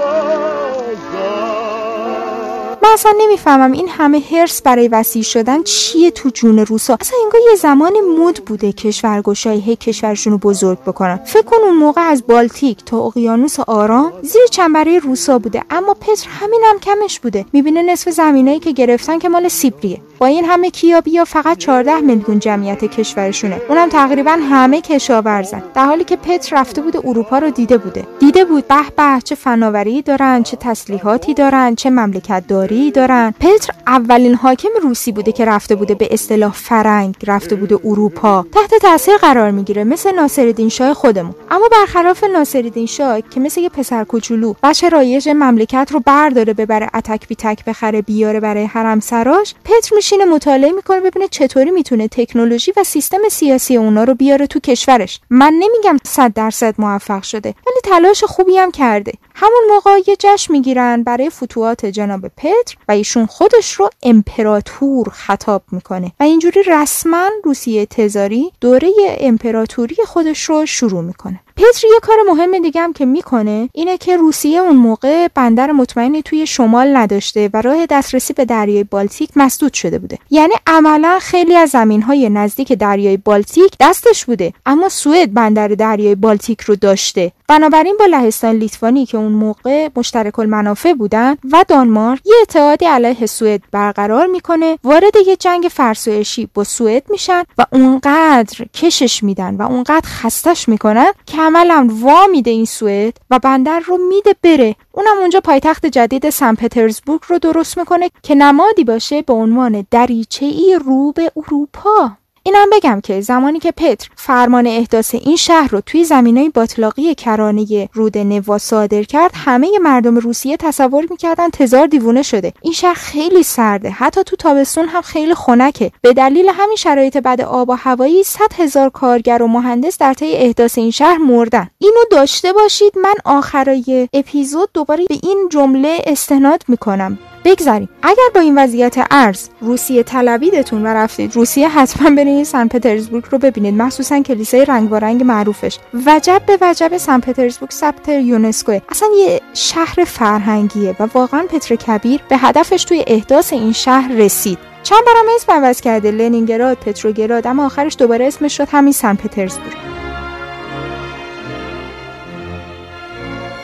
[2.93, 7.55] اصلا نمی‌فهمم این همه هرس برای وسیع شدن چیه تو جون روسا؟ اصلا انگار یه
[7.55, 11.19] زمان مود بوده کشورگشایی هی کشورشون رو بزرگ بکنن.
[11.25, 16.29] فکر کن اون موقع از بالتیک تا اقیانوس آرام زیر چنبره روسا بوده اما پتر
[16.29, 17.45] همین هم کمش بوده.
[17.53, 22.39] می‌بینه نصف زمینایی که گرفتن که مال سیبریه با این همه کیابیا فقط 14 میلیون
[22.39, 23.61] جمعیت کشورشونه.
[23.69, 25.63] اونم تقریبا همه کشاورزن.
[25.73, 28.07] در حالی که پتر رفته بوده اروپا رو دیده بوده.
[28.19, 33.33] دیده بود به به چه فناوری دارن چه تسلیحاتی دارن چه مملکت داری دارن.
[33.39, 38.45] پتر اولین حاکم روسی بوده که رفته بوده به اصطلاح فرنگ رفته بوده اروپا.
[38.51, 41.35] تحت تاثیر قرار می‌گیره مثل ناصرالدین شاه خودمون.
[41.51, 46.89] اما برخلاف ناصرالدین شاه که مثل یه پسر کوچولو بچه رایج مملکت رو برداره ببره
[46.93, 52.07] اتک بی تک بخره بیاره برای حرم سراش پتر میشینه مطالعه می‌کنه ببینه چطوری می‌تونه
[52.07, 55.19] تکنولوژی و سیستم سیاسی اونا رو بیاره تو کشورش.
[55.29, 59.11] من نمیگم صد درصد موفق شده ولی تلاش خوبی هم کرده.
[59.35, 65.63] همون موقع یه جشن می‌گیرن برای فتوحات جناب پتر و ایشون خودش رو امپراتور خطاب
[65.71, 66.11] می‌کنه.
[66.19, 71.39] و اینجوری رسما روسیه تزاری دوره امپراتوری خودش رو شروع می‌کنه.
[71.61, 76.21] پتر یه کار مهم دیگه هم که می‌کنه اینه که روسیه اون موقع بندر مطمئنی
[76.21, 80.17] توی شمال نداشته و راه دسترسی به دریای بالتیک مسدود شده بوده.
[80.29, 86.15] یعنی عملا خیلی از زمین های نزدیک دریای بالتیک دستش بوده اما سوئد بندر دریای
[86.15, 87.31] بالتیک رو داشته.
[87.51, 93.25] بنابراین با لهستان لیتوانی که اون موقع مشترک المنافع بودن و دانمارک یه اتحادی علیه
[93.25, 99.61] سوئد برقرار می‌کنه وارد یه جنگ فرسایشی با سوئد میشن و اونقدر کشش میدن و
[99.61, 104.75] اونقدر خستش می‌کنن که عملا وا میده این سوئد و بندر رو میده بره.
[104.91, 110.45] اونم اونجا پایتخت جدید سن پترزبورگ رو درست می‌کنه که نمادی باشه به عنوان دریچه
[110.45, 112.11] ای رو به اروپا.
[112.43, 117.89] اینم بگم که زمانی که پتر فرمان احداث این شهر رو توی زمینای باطلاقی کرانه
[117.93, 122.53] رود نوا صادر کرد همه مردم روسیه تصور می‌کردن تزار دیوونه شده.
[122.61, 123.89] این شهر خیلی سرده.
[123.89, 125.91] حتی تو تابستون هم خیلی خنکه.
[126.01, 130.33] به دلیل همین شرایط بد آب و هوایی 100 هزار کارگر و مهندس در طی
[130.35, 131.69] احداث این شهر مردن.
[131.79, 137.19] اینو داشته باشید من آخرای اپیزود دوباره به این جمله استناد می‌کنم.
[137.45, 137.89] بگذاریم.
[138.03, 143.37] اگر با این وضعیت ارز روسیه طلبیدتون و رفتید روسیه حتما برید سن پترزبورگ رو
[143.37, 145.77] ببینید مخصوصا کلیسای رنگ رنگ معروفش.
[146.05, 152.21] وجب به وجب سن پترزبورگ ثبت یونسکو اصلا یه شهر فرهنگیه و واقعا پتر کبیر
[152.29, 154.57] به هدفش توی احداث این شهر رسید.
[154.83, 156.11] چند بارم اسم عوض کرده.
[156.11, 160.00] لنینگراد پتروگراد اما آخرش دوباره اسمش شد همین سن پترزبورگ.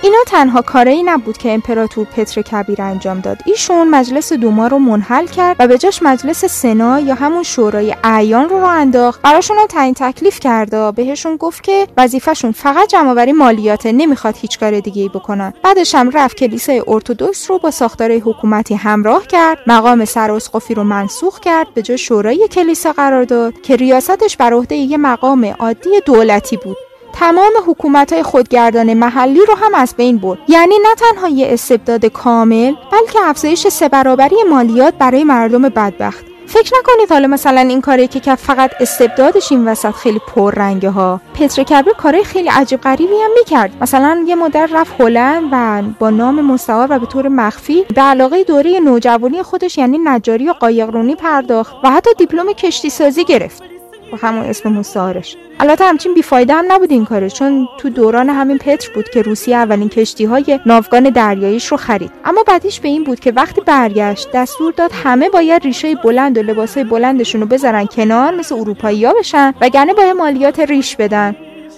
[0.01, 3.37] اینا تنها کاره ای نبود که امپراتور پتر کبیر انجام داد.
[3.45, 8.49] ایشون مجلس دوما رو منحل کرد و به جاش مجلس سنا یا همون شورای اعیان
[8.49, 9.21] رو راه انداخت.
[9.21, 15.01] براشون تعیین تکلیف کرد بهشون گفت که وظیفهشون فقط جمعآوری مالیاته نمی‌خواد هیچ کار دیگه
[15.01, 15.53] ای بکنن.
[15.63, 19.57] بعدش هم رفت کلیسای ارتودکس رو با ساختار حکومتی همراه کرد.
[19.67, 24.75] مقام سراسقفی رو منسوخ کرد به جای شورای کلیسا قرار داد که ریاستش بر عهده
[24.75, 26.77] یه مقام عادی دولتی بود.
[27.19, 30.39] تمام حکومت های خودگردان محلی رو هم از بین برد.
[30.47, 36.25] یعنی نه تنها یه استبداد کامل بلکه افزایش سه برابری مالیات برای مردم بدبخت.
[36.47, 41.63] فکر نکنید حالا مثلا این کاری که فقط استبدادش این وسط خیلی پررنگه ها پتر
[41.63, 43.71] کبیر کارهای خیلی عجیب غریبی هم می‌کرد.
[43.81, 48.43] مثلا یه مدت رفت هلند و با نام مستعار و به طور مخفی به علاقه
[48.43, 53.76] دوره نوجوانی خودش یعنی نجاری و قایقرونی پرداخت و حتی دیپلم کشتی سازی گرفت.
[54.11, 58.57] با همون اسم مستعارش البته همچین بیفایده هم نبود این کارش چون تو دوران همین
[58.57, 62.11] پتر بود که روسیه اولین کشتی های ناوگان دریاییش رو خرید.
[62.25, 66.41] اما بعدیش به این بود که وقتی برگشت دستور داد همه باید ریشه بلند و
[66.41, 71.35] لباسای بلندشون رو بذارن کنار مثل اروپایی ها بشن وگرنه باید مالیات ریش بدن.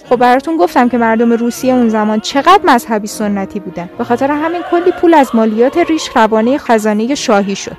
[0.08, 3.90] خب براتون گفتم که مردم روسیه اون زمان چقدر مذهبی سنتی بودن.
[3.98, 7.76] به خاطر همین کلی پول از مالیات ریش روانه خزانه شاهی شد.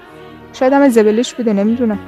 [0.54, 2.00] شاید هم زبلش بوده نمی‌دونم.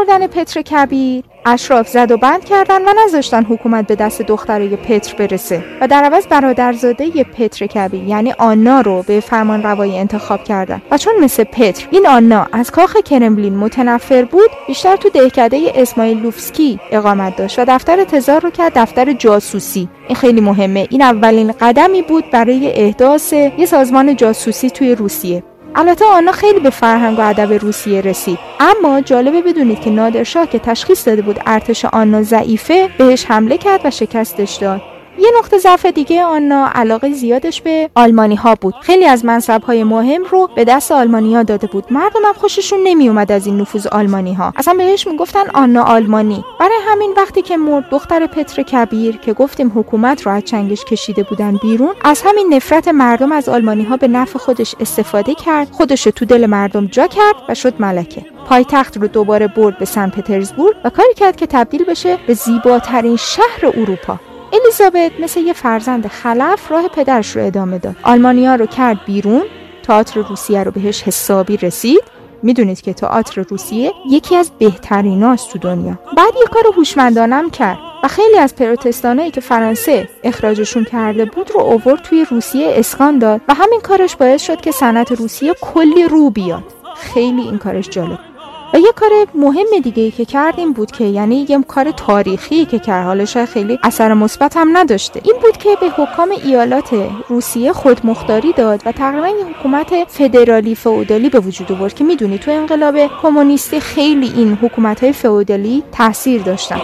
[0.00, 1.24] مردن پتر کبیر.
[1.46, 5.64] اشراف زد و بند کردن و نذاشتن حکومت به دست دختره پتر برسه.
[5.80, 10.82] و در عوض برادرزاده پتر کبیر یعنی آنا رو به فرمان روایی انتخاب کردن.
[10.90, 16.22] و چون مثل پتر این آنا از کاخ کرملین متنفر بود بیشتر تو دهکده اسماعیل
[16.22, 19.88] لوفسکی اقامت داشت و دفتر تزار رو کرد دفتر جاسوسی.
[20.08, 20.86] این خیلی مهمه.
[20.90, 25.42] این اولین قدمی بود برای احداث یه سازمان جاسوسی توی روسیه.
[25.74, 28.38] البته آنا خیلی به فرهنگ و ادب روسیه رسید.
[28.60, 33.80] اما جالبه بدونید که نادرشاه که تشخیص داده بود ارتش آنا ضعیفه بهش حمله کرد
[33.84, 34.82] و شکستش داد.
[35.18, 38.74] یه نقطه ضعف دیگه آنا علاقه زیادش به آلمانی ها بود.
[38.80, 41.84] خیلی از منصب های مهم رو به دست آلمانی ها داده بود.
[41.90, 46.44] مردم هم خوششون نمی اومد از این نفوذ آلمانی ها اصلا بهش می‌گفتن آنا آلمانی.
[46.60, 51.22] برای همین وقتی که مرد دختر پتر کبیر که گفتیم حکومت رو از چنگش کشیده
[51.22, 56.04] بودن بیرون از همین نفرت مردم از آلمانی ها به نفع خودش استفاده کرد خودش
[56.04, 58.24] تو دل مردم جا کرد و شد ملکه.
[58.46, 63.16] پایتخت رو دوباره برد به سن پترزبورگ و کاری کرد که تبدیل بشه به زیباترین
[63.16, 64.20] شهر اروپا.
[64.52, 67.96] الیزابت مثل یه فرزند خلف راه پدرش رو ادامه داد.
[68.02, 69.42] آلمانیا رو کرد بیرون.
[69.82, 72.02] تئاتر روسیه رو بهش حسابی رسید.
[72.42, 75.98] می‌دونید که تئاتر روسیه یکی از بهتریناست تو دنیا.
[76.16, 81.60] بعد یه کار هوشمندانم کرد و خیلی از پروتستانایی که فرانسه اخراجشون کرده بود رو
[81.60, 86.30] اوورد توی روسیه اسکان داد و همین کارش باعث شد که صنعت روسیه کلی رو
[86.30, 86.64] بیاد.
[86.96, 88.18] خیلی این کارش جالب
[88.74, 92.78] و یه کار مهم دیگه ای که کردیم بود که یعنی یه کار تاریخی که
[92.78, 93.06] کرد.
[93.06, 95.20] حالا شاید خیلی اثر مثبت هم نداشته.
[95.24, 96.88] این بود که به حکام ایالات
[97.28, 102.50] روسیه خودمختاری داد و تقریبا یه حکومت فدرالی فئودالی به وجود آورد که می‌دونی تو
[102.50, 106.80] انقلاب کمونیستی خیلی این حکومت های فئودالی تاثیر داشتن.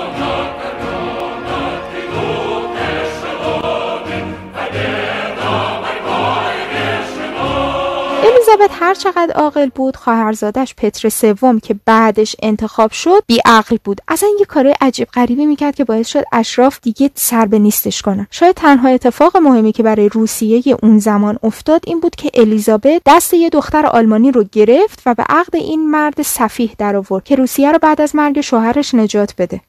[8.56, 14.00] الیزابت هر چقدر عاقل بود خواهرزادش پتر سوم که بعدش انتخاب شد بیعقل بود.
[14.08, 18.26] اصلا یه کار عجیب غریبی می‌کرد که باعث شد اشراف دیگه سر به نیستش کنن
[18.30, 23.34] شاید تنها اتفاق مهمی که برای روسیه اون زمان افتاد این بود که الیزابت دست
[23.34, 27.72] یه دختر آلمانی رو گرفت و به عقد این مرد سفیه در آورد که روسیه
[27.72, 29.60] رو بعد از مرگ شوهرش نجات بده.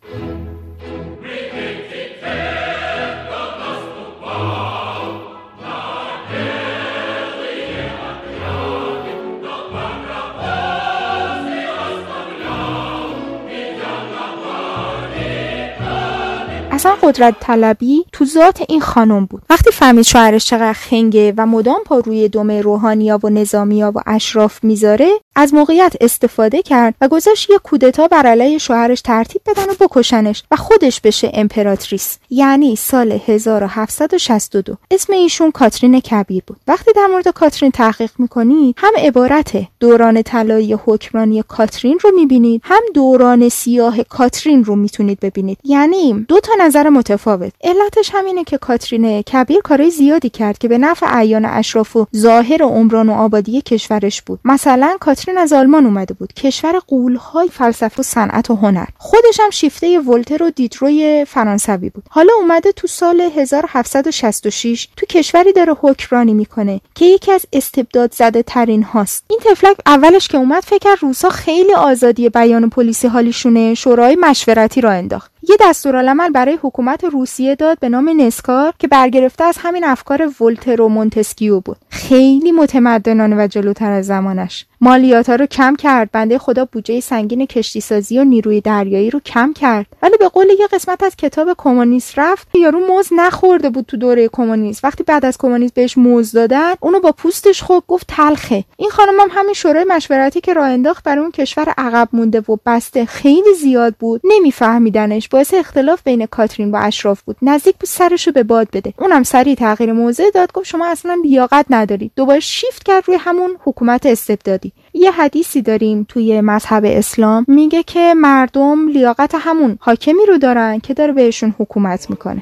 [16.78, 19.42] اصلا قدرت طلبی تو ذات این خانم بود.
[19.50, 24.64] وقتی فهمید شوهرش چقدر خنگه و مدام پا روی دم روحانیا و نظامیا و اشراف
[24.64, 29.74] می‌ذاره از موقعیت استفاده کرد و گذاشت یه کودتا بر علیه شوهرش ترتیب بدن و
[29.80, 36.58] بکشنش و خودش بشه امپراتریس یعنی سال 1762 اسم ایشون کاترین کبیر بود.
[36.68, 42.82] وقتی در مورد کاترین تحقیق می‌کنید هم عبارت دوران طلایی حکمرانی کاترین رو می‌بینید هم
[42.94, 45.58] دوران سیاه کاترین رو می‌تونید ببینید.
[45.64, 47.54] یعنی دو تا نظر متفاوت.
[47.64, 52.64] علتش همینه که کاترین کبیر کارهای زیادی کرد که به نفع اعیان اشراف و ظاهر
[52.64, 54.40] عمران و آبادی کشورش بود.
[54.46, 56.34] مثلا کاترین از آلمان اومده بود.
[56.34, 58.86] کشور غولهای فلسفه و صنعت و هنر.
[58.98, 62.04] خودش هم شیفته ولتر و دیدروی فرانسوی بود.
[62.10, 68.44] حالا اومده تو سال 1766 تو کشوری داره حکمرانی می‌کنه که یکی از استبداد زده
[68.44, 69.24] ترین هاست.
[69.30, 74.92] این تفلک اولش که اومد فکر روسا خیلی آزادی بیان پلیسی حالیشونه شورای مشورتی راه
[74.92, 75.37] انداخت.
[75.42, 80.82] یه دستورالعمل برای حکومت روسیه داد به نام نسکار که برگرفته از همین افکار ولتر
[80.82, 81.78] و مونتسکیو بود.
[81.90, 84.66] خیلی متمدنانه و جلوتر از زمانش.
[84.82, 89.20] مالیات ها رو کم کرد بنده خدا بودجه سنگین کشتی سازی و نیروی دریایی رو
[89.20, 89.86] کم کرد.
[90.02, 94.28] ولی به قول یه قسمت از کتاب کمونیست رفت یارو موز نخورده بود تو دوره
[94.28, 94.84] کمونیست.
[94.84, 98.64] وقتی بعد از کمونیست بهش موز دادن اونو با پوستش خوب گفت تلخه.
[98.78, 102.58] این خانم هم همین شورای مشورتی که راه انداخت برای اون کشور عقب مونده و
[102.66, 105.27] بسته خیلی زیاد بود نمیفهمیدنش.
[105.30, 107.38] باعث اختلاف بین کاترین و اشراف بود.
[107.42, 108.94] نزدیک بود سرشو به باد بده.
[109.00, 113.58] اونم سریع تغییر موضع داد گفت شما اصلا لیاقت ندارید دوباره شیفت کرد روی همون
[113.64, 114.72] حکومت استبدادی.
[114.94, 117.46] یه حدیثی داریم توی مذهب اسلام.
[117.48, 122.42] میگه که مردم لیاقت همون حاکمی رو دارن که داره بهشون حکومت می‌کنه.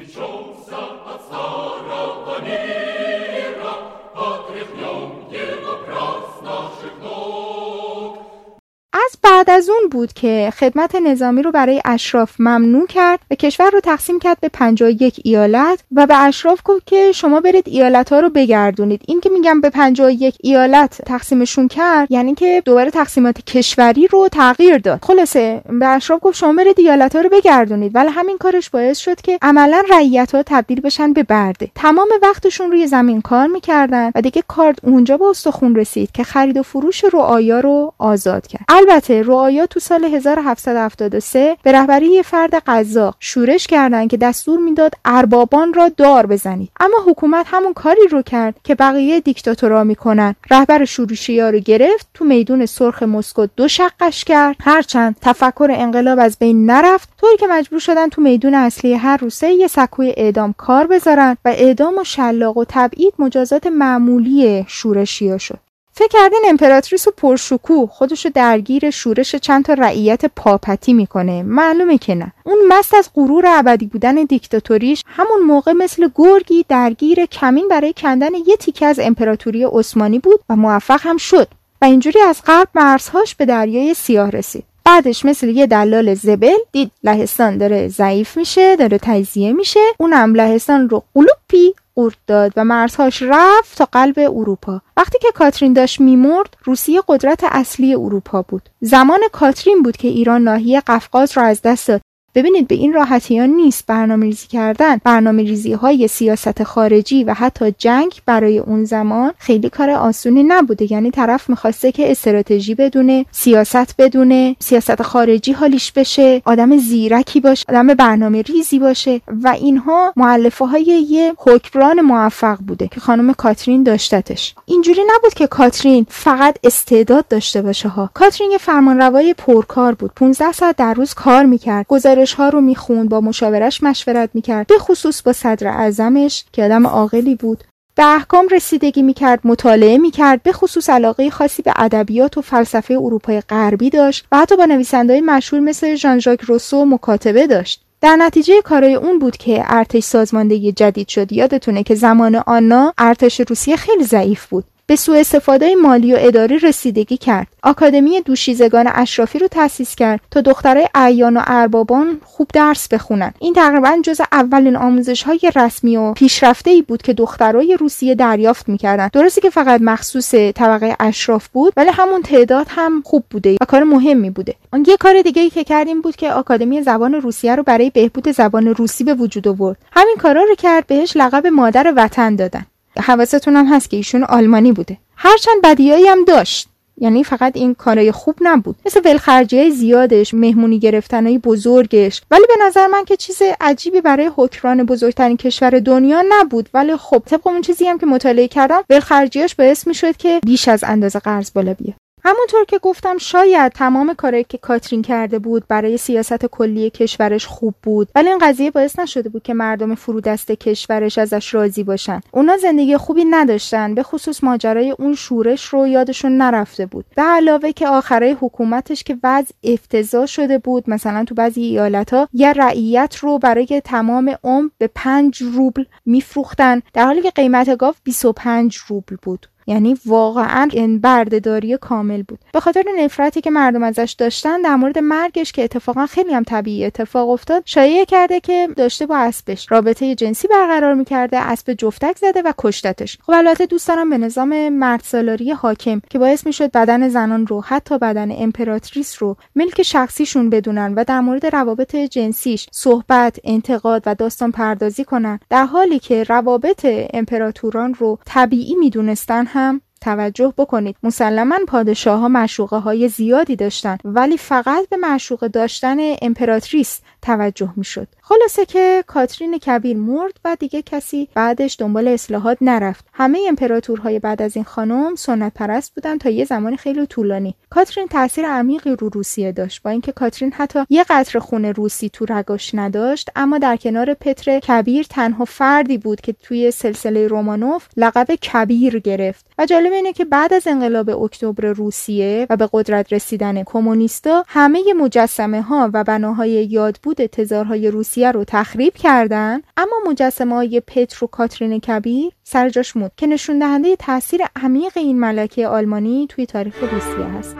[9.36, 13.80] بعد از اون بود که خدمت نظامی رو برای اشراف ممنوع کرد و کشور رو
[13.80, 18.30] تقسیم کرد به 51 ایالت و به اشراف گفت که شما برید ایالت ها رو
[18.30, 19.02] بگردونید.
[19.08, 24.78] این که میگم به 51 ایالت تقسیمشون کرد یعنی که دوباره تقسیمات کشوری رو تغییر
[24.78, 24.98] داد.
[25.02, 27.94] خلاصه به اشراف گفت شما برید ایالت ها رو بگردونید.
[27.94, 31.68] ولی همین کارش باعث شد که عملا رعیت ها تبدیل بشن به برده.
[31.74, 36.56] تمام وقتشون روی زمین کار می‌کردن و دیگه کارد اونجا به استخون رسید که خرید
[36.56, 38.64] و فروش رعایا رو آزاد کرد.
[38.68, 44.94] البته رعایا تو سال 1773 به رهبری یه فرد قزاق شورش کردند که دستور می‌داد
[45.04, 46.70] اربابان را دار بزنید.
[46.80, 50.34] اما حکومت همون کاری رو کرد که بقیه دیکتاتورا می‌کنن.
[50.50, 54.56] رهبر شورشی ها رو گرفت تو میدون سرخ مسکو دو شقش کرد.
[54.60, 59.50] هرچند تفکر انقلاب از بین نرفت طوری که مجبور شدن تو میدون اصلی هر روسه
[59.50, 65.65] یه سکوی اعدام کار بذارن و اعدام و شلاق و تبعید مجازات معمولی شورشیا شد.
[65.98, 71.42] فکر کردین امپراتریس و خودشو درگیر شورش چند تا رعیت پاپتی می‌کنه.
[71.42, 72.32] معلومه که نه.
[72.44, 78.34] اون مست از غرور ابدی بودن دیکتاتوریش همون موقع مثل گرگی درگیر کمین برای کندن
[78.46, 81.48] یه تیکه از امپراتوری عثمانی بود و موفق هم شد.
[81.82, 84.64] و اینجوری از غرب مرزهاش به دریای سیاه رسید.
[84.84, 89.80] بعدش مثل یه دلال زبل دید لهستان داره ضعیف میشه داره تجزیه میشه.
[89.98, 94.80] اونم لهستان رو قلوپی قورت داد و مرزهاش رفت تا قلب اروپا.
[94.96, 98.68] وقتی که کاترین داشت میمرد روسیه قدرت اصلی اروپا بود.
[98.80, 102.00] زمان کاترین بود که ایران ناحیه قفقاز را از دست داد.
[102.36, 105.00] ببینید به این راحتی ها نیست برنامه ریزی کردن.
[105.04, 110.92] برنامه ریزی های سیاست خارجی و حتی جنگ برای اون زمان خیلی کار آسونی نبوده.
[110.92, 117.64] یعنی طرف می‌خواسته که استراتژی بدونه سیاست بدونه سیاست خارجی حالیش بشه آدم زیرکی باشه
[117.68, 119.20] آدم برنامه ریزی باشه.
[119.42, 124.54] و اینها معلفه های یه حکمران موفق بوده که خانم کاترین داشتتش.
[124.66, 128.10] اینجوری نبود که کاترین فقط استعداد داشته باشه ها.
[128.14, 130.10] کاترین یه فرمانروای پرکار بود.
[130.16, 131.86] 15 ساعت در روز کار می‌کرد.
[131.88, 134.66] گزارش ها رو می‌خوند با مشاورش مشورت می‌کرد.
[134.66, 137.64] به خصوص با صدر اعظمش که آدم عاقلی بود.
[137.94, 140.42] به احکام رسیدگی می‌کرد مطالعه می‌کرد.
[140.42, 145.20] به خصوص علاقه خاصی به ادبیات و فلسفه اروپای غربی داشت و حتی با نویسندهای
[145.20, 147.82] مشهور مثل ژان ژاک روسو مکاتبه داشت.
[148.00, 151.32] در نتیجه کارای اون بود که ارتش سازماندهی جدید شد.
[151.32, 154.64] یادتونه که زمان آنا ارتش روسیه خیلی ضعیف بود.
[154.88, 157.46] به سوء استفاده مالی و اداری رسیدگی کرد.
[157.62, 163.32] آکادمی دوشیزگان اشرافی رو تأسیس کرد تا دخترای اعیان و اربابان خوب درس بخونن.
[163.38, 168.68] این تقریبا جز اولین آموزش های رسمی و پیشرفته ای بود که دخترای روسیه دریافت
[168.68, 169.10] می‌کردن.
[169.12, 173.82] درسته که فقط مخصوص طبقه اشراف بود ولی همون تعداد هم خوب بوده و کار
[173.82, 174.54] مهمی بوده.
[174.72, 178.30] اون یه کار دیگه ای که کردیم بود که آکادمی زبان روسیه رو برای بهبود
[178.30, 179.76] زبان روسی به وجود آورد.
[179.92, 182.66] همین کارا رو کرد بهش لقب مادر وطن دادن.
[183.02, 184.98] حواستون هم هست که ایشون آلمانی بوده.
[185.16, 186.68] هرچند بدیایی هم داشت.
[186.98, 188.76] یعنی فقط این کارای خوب نبود.
[188.86, 192.22] مثل ولخرجی زیادش مهمونی گرفتنهای بزرگش.
[192.30, 196.68] ولی به نظر من که چیز عجیبی برای حکران بزرگترین کشور دنیا نبود.
[196.74, 200.84] ولی خب طبق اون چیزی هم که مطالعه کردم ولخرجیاش باعث می‌شد که بیش از
[200.84, 202.05] اندازه قرض بالا بیاد.
[202.28, 207.74] همونطور که گفتم شاید تمام کارهایی که کاترین کرده بود برای سیاست کلی کشورش خوب
[207.82, 212.20] بود ولی این قضیه باعث نشده بود که مردم فرودست کشورش ازش راضی باشن.
[212.32, 217.04] اونا زندگی خوبی نداشتن به خصوص ماجرای اون شورش رو یادشون نرفته بود.
[217.16, 222.28] به علاوه که آخرای حکومتش که وضع افتضاح شده بود مثلا تو بعضی ایالت ها
[222.32, 226.82] یه رعیت رو برای تمام عمر به 5 روبل میفروختن.
[226.94, 229.46] در حالی که قیمت گاو 25 روبل بود.
[229.66, 230.68] یعنی واقعا
[231.02, 232.38] بردهداری کامل بود.
[232.52, 236.84] به خاطر نفرتی که مردم ازش داشتن در مورد مرگش که اتفاقا خیلی هم طبیعی
[236.84, 239.66] اتفاق افتاد شایعه کرده که داشته با اسبش.
[239.70, 243.18] رابطه جنسی برقرار می‌کرده اسب جفتک زده و کشتتش.
[243.22, 247.60] خب البته دوست دارم به نظام مرد سالاری حاکم که باعث می‌شد بدن زنان رو
[247.60, 254.14] حتی بدن امپراتریس رو ملک شخصیشون بدونن و در مورد روابط جنسیش صحبت انتقاد و
[254.14, 255.40] داستان پردازی کنن.
[255.50, 260.96] در حالی که روابط امپراتوران رو طبیعی می‌دونستن هم توجه بکنید.
[261.02, 268.08] مسلما پادشاه ها مشوقه های زیادی داشتن ولی فقط به مشوقه داشتن امپراتریس توجه می‌شد.
[268.22, 273.04] خلاصه که کاترین کبیر مرد و دیگه کسی بعدش دنبال اصلاحات نرفت.
[273.12, 277.54] همه امپراتورهای بعد از این خانم سنت پرست بودن تا یه زمان خیلی طولانی.
[277.70, 279.82] کاترین تاثیر عمیقی رو روسیه داشت.
[279.82, 284.60] با اینکه کاترین حتی یه قطر خون روسی تو رگاش نداشت اما در کنار پتر
[284.60, 289.46] کبیر تنها فردی بود که توی سلسله رومانوف لقب کبیر گرفت.
[289.58, 294.82] و جالب اینه که بعد از انقلاب اکتبر روسیه و به قدرت رسیدن کمونیستا همه
[294.92, 301.28] مجسمه ها و بناهای یادبود تزارهای روسیه رو تخریب کردن اما مجسمه های پتر و
[301.28, 306.74] کاترین کبیر سر جاش موند که نشون دهنده تاثیر عمیق این ملکه آلمانی توی تاریخ
[306.80, 307.56] روسیه هست.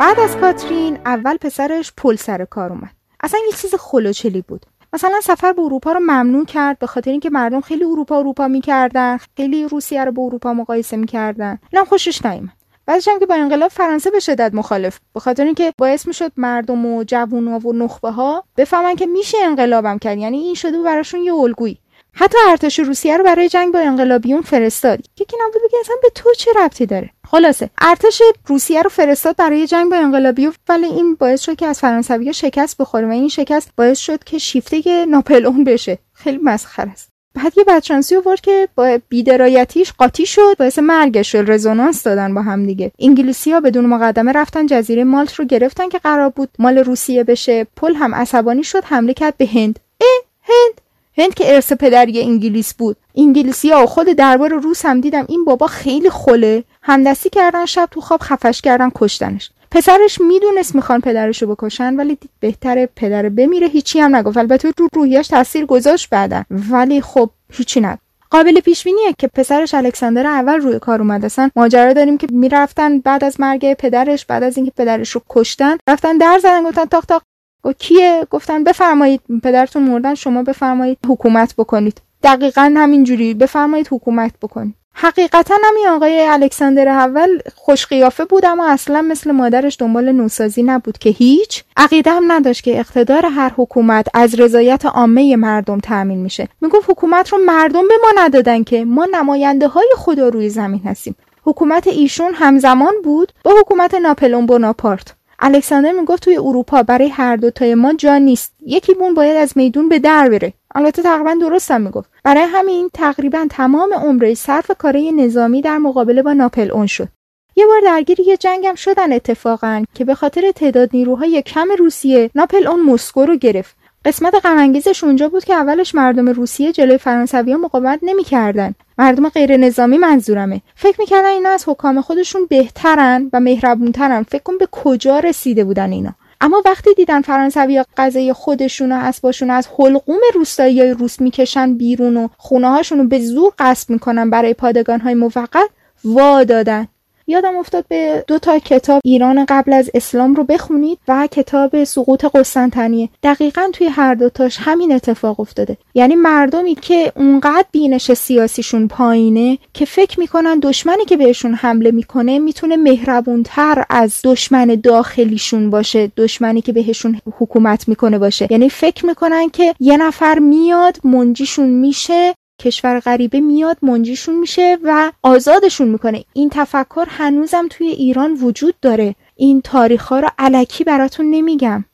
[0.00, 2.90] بعد از کاترین اول پسرش پل سر کار اومد.
[3.20, 4.66] اصلا یه چیز خلوچلی بود.
[4.92, 9.18] مثلا سفر به اروپا رو ممنوع کرد به خاطر اینکه مردم خیلی اروپا اروپا می‌کردن
[9.36, 11.58] خیلی روسیه رو به اروپا مقایسه می‌کردن.
[11.72, 12.52] اینم خوشش نیومد.
[12.86, 16.86] بعدش هم که با انقلاب فرانسه به شدت مخالف به خاطر اینکه باعث می‌شد مردم
[16.86, 20.18] و جوونا و نخبه ها بفهمن که میشه انقلابم کرد.
[20.18, 21.78] یعنی این شده براشون یه الگویی.
[22.12, 26.34] حتی ارتش روسیه رو برای جنگ با انقلابیون فرستاد یکی نبود بگه اصلا به تو
[26.38, 31.40] چه ربطی داره؟ خلاصه ارتش روسیه رو فرستاد برای جنگ با انقلابیون ولی این باعث
[31.40, 35.98] شد که از فرانسوی شکست بخوره و این شکست باعث شد که شیفته ناپلئون بشه.
[36.12, 37.10] خیلی مسخره است.
[37.34, 40.56] بعد یه بدشانسی آورد که با بیدرایتیش قاطی شد.
[40.58, 42.92] باعث مرگش شد رزونانس دادن با هم دیگه.
[42.98, 47.66] انگلیسی ها بدون مقدمه رفتن جزیره مالت رو گرفتن که قرار بود مال روسیه بشه.
[47.76, 49.80] پل هم عصبانی شد حمله کرد به هند.
[50.00, 50.08] اه
[50.42, 50.80] هند!
[51.20, 52.96] هند که ارث پدری انگلیس بود.
[53.16, 58.00] انگلیسی ها خود دربار روس هم دیدم این بابا خیلی خله همدستی کردن شب تو
[58.00, 59.50] خواب خفش کردن کشتنش.
[59.70, 64.36] پسرش می‌دونست می‌خوان پدرشو بکشن ولی دید بهتره پدر بمیره هیچی هم نگفت.
[64.36, 68.02] البته رو روحیش تاثیر گذاشت بعدن ولی خب هیچی نگفت.
[68.30, 71.24] قابل پیش بینیه که پسرش الکساندر اول روی کار اومد.
[71.24, 75.76] اصلا ماجرا داریم که می‌رفتن بعد از مرگ پدرش بعد از اینکه پدرش رو کشتن
[75.88, 77.22] رفتن در زدن گفتن تاق تاق
[77.62, 82.00] گفت کیه؟ گفتن بفرمایید پدرتون مردن شما بفرمایید حکومت بکنید.
[82.22, 84.74] دقیقا همینجوری بفرمایید حکومت بکنید.
[84.94, 90.98] حقیقتا همین آقای الکساندر اول خوش قیافه بود اما اصلا مثل مادرش دنبال نوسازی نبود
[90.98, 96.48] که هیچ عقیده هم نداشت که اقتدار هر حکومت از رضایت عامه مردم تأمین میشه.
[96.60, 101.16] می‌گفت حکومت رو مردم به ما ندادن که ما نماینده های خدا روی زمین هستیم.
[101.44, 105.14] حکومت ایشون همزمان بود با حکومت ناپلون بوناپارت.
[105.40, 108.54] الکساندر می‌گفت توی اروپا برای هر دوتای ما جا نیست.
[108.66, 110.52] یکی بون باید از میدون به در بره.
[110.74, 112.10] البته تقریبا درستم می‌گفت.
[112.24, 117.08] برای همین تقریبا تمام عمره صرف کارهای نظامی در مقابله با ناپل اون شد.
[117.56, 122.66] یه بار درگیر یه جنگم شدن اتفاقا که به خاطر تعداد نیروهای کم روسیه ناپل
[122.66, 123.76] اون مسکو رو گرفت.
[124.04, 128.74] قسمت غمانگیزش اونجا بود که اولش مردم روسیه جلوی فرانسویا مقاومت نمی‌کردن.
[128.98, 130.60] مردم غیر نظامی منظورمه.
[130.74, 134.22] فکر می‌کردن اینا از حکام خودشون بهترن و مهربونترن.
[134.22, 136.14] فکر کن به کجا رسیده بودن اینا.
[136.40, 142.28] اما وقتی دیدن فرانسوی غذای خودشون و اسباشون از حلقوم روستایی روس می‌کشن بیرون و
[142.36, 145.70] خونه رو به زور قصد می‌کنن برای پادگان های موقت
[146.04, 146.88] وا دادن.
[147.30, 152.24] یادم افتاد به دو تا کتاب ایران قبل از اسلام رو بخونید و کتاب سقوط
[152.24, 153.08] قسطنطنیه.
[153.22, 155.76] دقیقا توی هر دوتاش همین اتفاق افتاده.
[155.94, 162.38] یعنی مردمی که اونقدر بینش سیاسیشون پایینه که فکر می‌کنن دشمنی که بهشون حمله می‌کنه
[162.38, 168.46] می‌تونه مهربونتر از دشمن داخلیشون باشه دشمنی که بهشون حکومت می‌کنه باشه.
[168.50, 175.12] یعنی فکر می‌کنن که یه نفر میاد منجیشون میشه کشور غریبه میاد منجیشون میشه و
[175.22, 176.24] آزادشون می‌کنه.
[176.32, 179.14] این تفکر هنوزم توی ایران وجود داره.
[179.36, 181.84] این تاریخ ها رو علکی براتون نمیگم.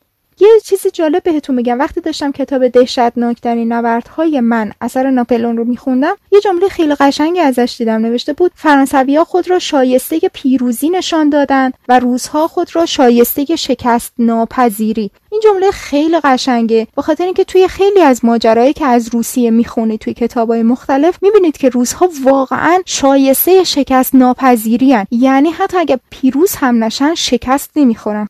[0.41, 1.79] یه چیزی جالب بهتون میگم.
[1.79, 7.75] وقتی داشتم کتاب دهشتناکترین نبردهای من اثر ناپلون رو میخوندم یه جمله خیلی قشنگی ازش
[7.79, 8.01] دیدم.
[8.01, 13.57] نوشته بود فرانسوی ها خود را شایسته پیروزی نشان دادند و روزها خود را شایسته
[13.57, 15.11] شکست ناپذیری.
[15.31, 16.87] این جمله خیلی قشنگه.
[16.97, 21.57] به خاطر اینکه توی خیلی از ماجرایی که از روسیه می‌خونید توی کتابای مختلف می‌بینید
[21.57, 28.29] که روزها واقعا شایسته شکست ناپذیری یعنی حتی اگه پیروز هم نشن شکست نمی‌خورن.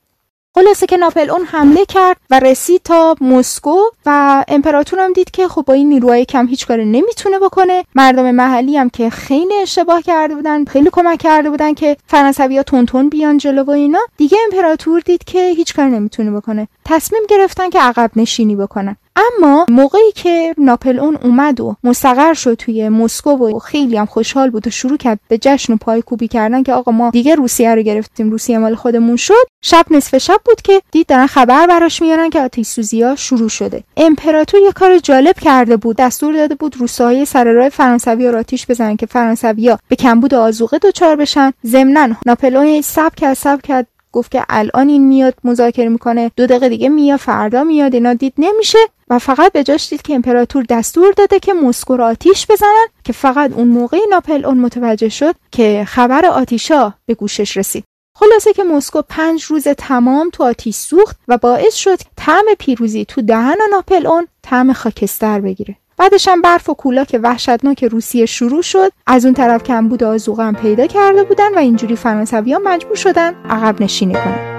[0.59, 3.77] خلاصه که ناپل اون حمله کرد و رسید تا مسکو
[4.07, 7.85] و امپراتور دید که خب با این نیروهای کم هیچ کاری نمی‌تونه بکنه.
[7.95, 13.09] مردم محلی هم که خیلی اشتباه کرده بودن خیلی کمک کرده بودن که فرانسویا تون
[13.09, 13.99] بیان جلو و اینا.
[14.17, 16.69] دیگه امپراتور دید که هیچ کاری نمی‌تونه بکنه.
[16.85, 18.97] تصمیم گرفتن که عقب نشینی بکنن.
[19.17, 24.51] اما موقعی که ناپل اون اومد و مستقر شد توی مسکو و خیلی هم خوشحال
[24.51, 27.83] بود و شروع کرد به جشن و پایکوبی کردن که آقا ما دیگه روسیه رو
[27.83, 29.45] گرفتیم روسیه مال خودمون شد.
[29.63, 33.49] شب نصف شب بود که دید دارن خبر براش میارن که آتش سوزی ها شروع
[33.49, 33.85] شده.
[33.97, 38.67] امپراتور یه کار جالب کرده بود دستور داده بود روستاهای سر راه فرانسوی رو آتیش
[38.67, 41.53] بزنن که فرانسویا به کمبود آزوقه دچار بشن.
[41.67, 43.87] ضمنا ناپلئون سب کرد سب کرد
[44.17, 46.31] گفت که الان این میاد مذاکره می‌کنه.
[46.37, 47.95] دو دقیقه دیگه میاد فردا میاد.
[47.95, 48.79] اینا دید نمیشه.
[49.11, 53.13] و فقط به جاش دید که امپراتور دستور داده که مسکو را آتیش بزنن که
[53.13, 57.85] فقط اون موقع ناپل اون متوجه شد که خبر آتیشا به گوشش رسید.
[58.19, 63.23] خلاصه که مسکو پنج روز تمام تو آتیش سوخت و باعث شد طعم پیروزی تو
[63.23, 65.77] دهن ناپل اون طعم خاکستر بگیره.
[65.99, 68.93] بعدش هم برف و کولاک وحشتناک روسیه شروع شد.
[69.07, 73.35] از اون طرف کمبود آزوقه هم پیدا کرده بودن و اینجوری فرانسوی ها مجبور شدن
[73.51, 74.56] عقب نشینی کنن.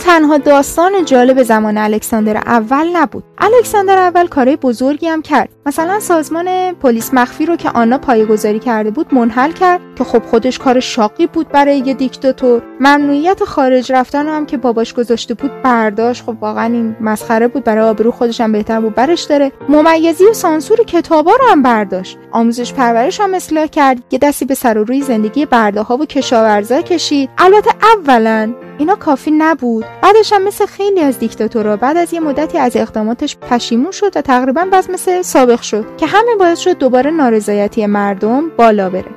[0.00, 3.24] تنها داستان جالب زمان الکساندر اول نبود.
[3.38, 5.48] الکساندر اول کارهای بزرگی هم کرد.
[5.66, 10.58] مثلا سازمان پلیس مخفی رو که آنا پایه‌گذاری کرده بود منحل کرد که خب خودش
[10.58, 12.62] کار شاقی بود برای یه دیکتاتور.
[12.80, 16.24] ممنوعیت خارج رفتن هم که باباش گذاشته بود برداشت.
[16.24, 17.64] خب واقعا این مسخره بود.
[17.64, 18.94] برای آبرو خودش هم بهتر بود.
[18.94, 19.52] برش داره.
[19.68, 22.18] ممیزی و سانسور کتابا رو هم برداشت.
[22.32, 23.98] آموزش پرورش هم اصلاح کرد.
[24.10, 27.30] یه دستی به سر و روی زندگی برده ها و کشاورزا کشید.
[27.38, 29.84] البته اولا اینا کافی نبود.
[30.02, 34.20] بعدش هم مثل خیلی از دیکتاتورها بعد از یه مدتی از اقداماتش پشیمون شد و
[34.20, 39.10] تقریبا بس مثل سابق شد که همه باعث شد دوباره نارضایتی مردم بالا بره.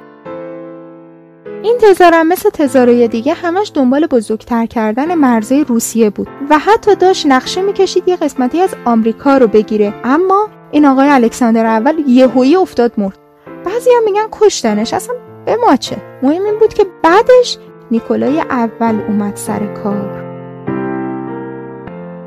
[1.64, 7.26] این تزارم مثل تزارای دیگه همش دنبال بزرگتر کردن مرزهای روسیه بود و حتی داشت
[7.26, 9.94] نقشه می‌کشید یه قسمتی از آمریکا رو بگیره.
[10.04, 13.18] اما این آقای الکساندر اول یهویی افتاد مرد.
[13.66, 17.58] بعضی هم میگن کشتنش اصلا به ما چه؟ مهم این بود که بعدش
[17.94, 20.24] نیکولای اول اومد سر کار.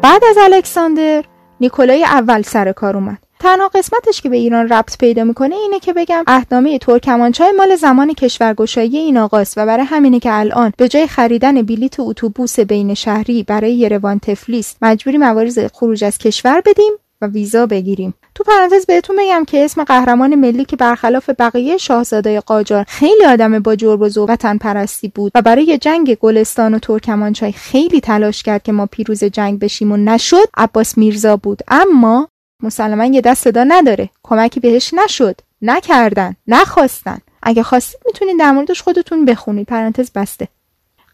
[0.02, 1.24] بعد از الکساندر
[1.60, 3.18] نیکولای اول سر کار اومد.
[3.40, 8.12] تنها قسمتش که به ایران ربط پیدا می‌کنه اینه که بگم اهنامه ترکمانچای مال زمان
[8.12, 13.42] کشورگشایی این آقاست و برای همینه که الان به جای خریدن بلیت اتوبوس بین شهری
[13.42, 18.14] برای یروان تفلیس مجبوری موارد خروج از کشور بدیم و ویزا بگیریم.
[18.34, 23.58] تو پرانتز بهتون بگم که اسم قهرمان ملی که برخلاف بقیه شاهزاده قاجار خیلی آدم
[23.58, 28.62] با جرب و وطن پرستی بود و برای جنگ گلستان و ترکمانچای خیلی تلاش کرد
[28.62, 31.62] که ما پیروز جنگ بشیم و نشد عباس میرزا بود.
[31.68, 32.28] اما
[32.62, 34.10] مسلما یه دست صدا نداره.
[34.22, 35.40] کمکی بهش نشد.
[35.62, 36.36] نکردن.
[36.46, 37.18] نخواستن.
[37.42, 39.66] اگه خواستید می‌تونید در موردش خودتون بخونید.
[39.66, 40.48] پرانتز بسته.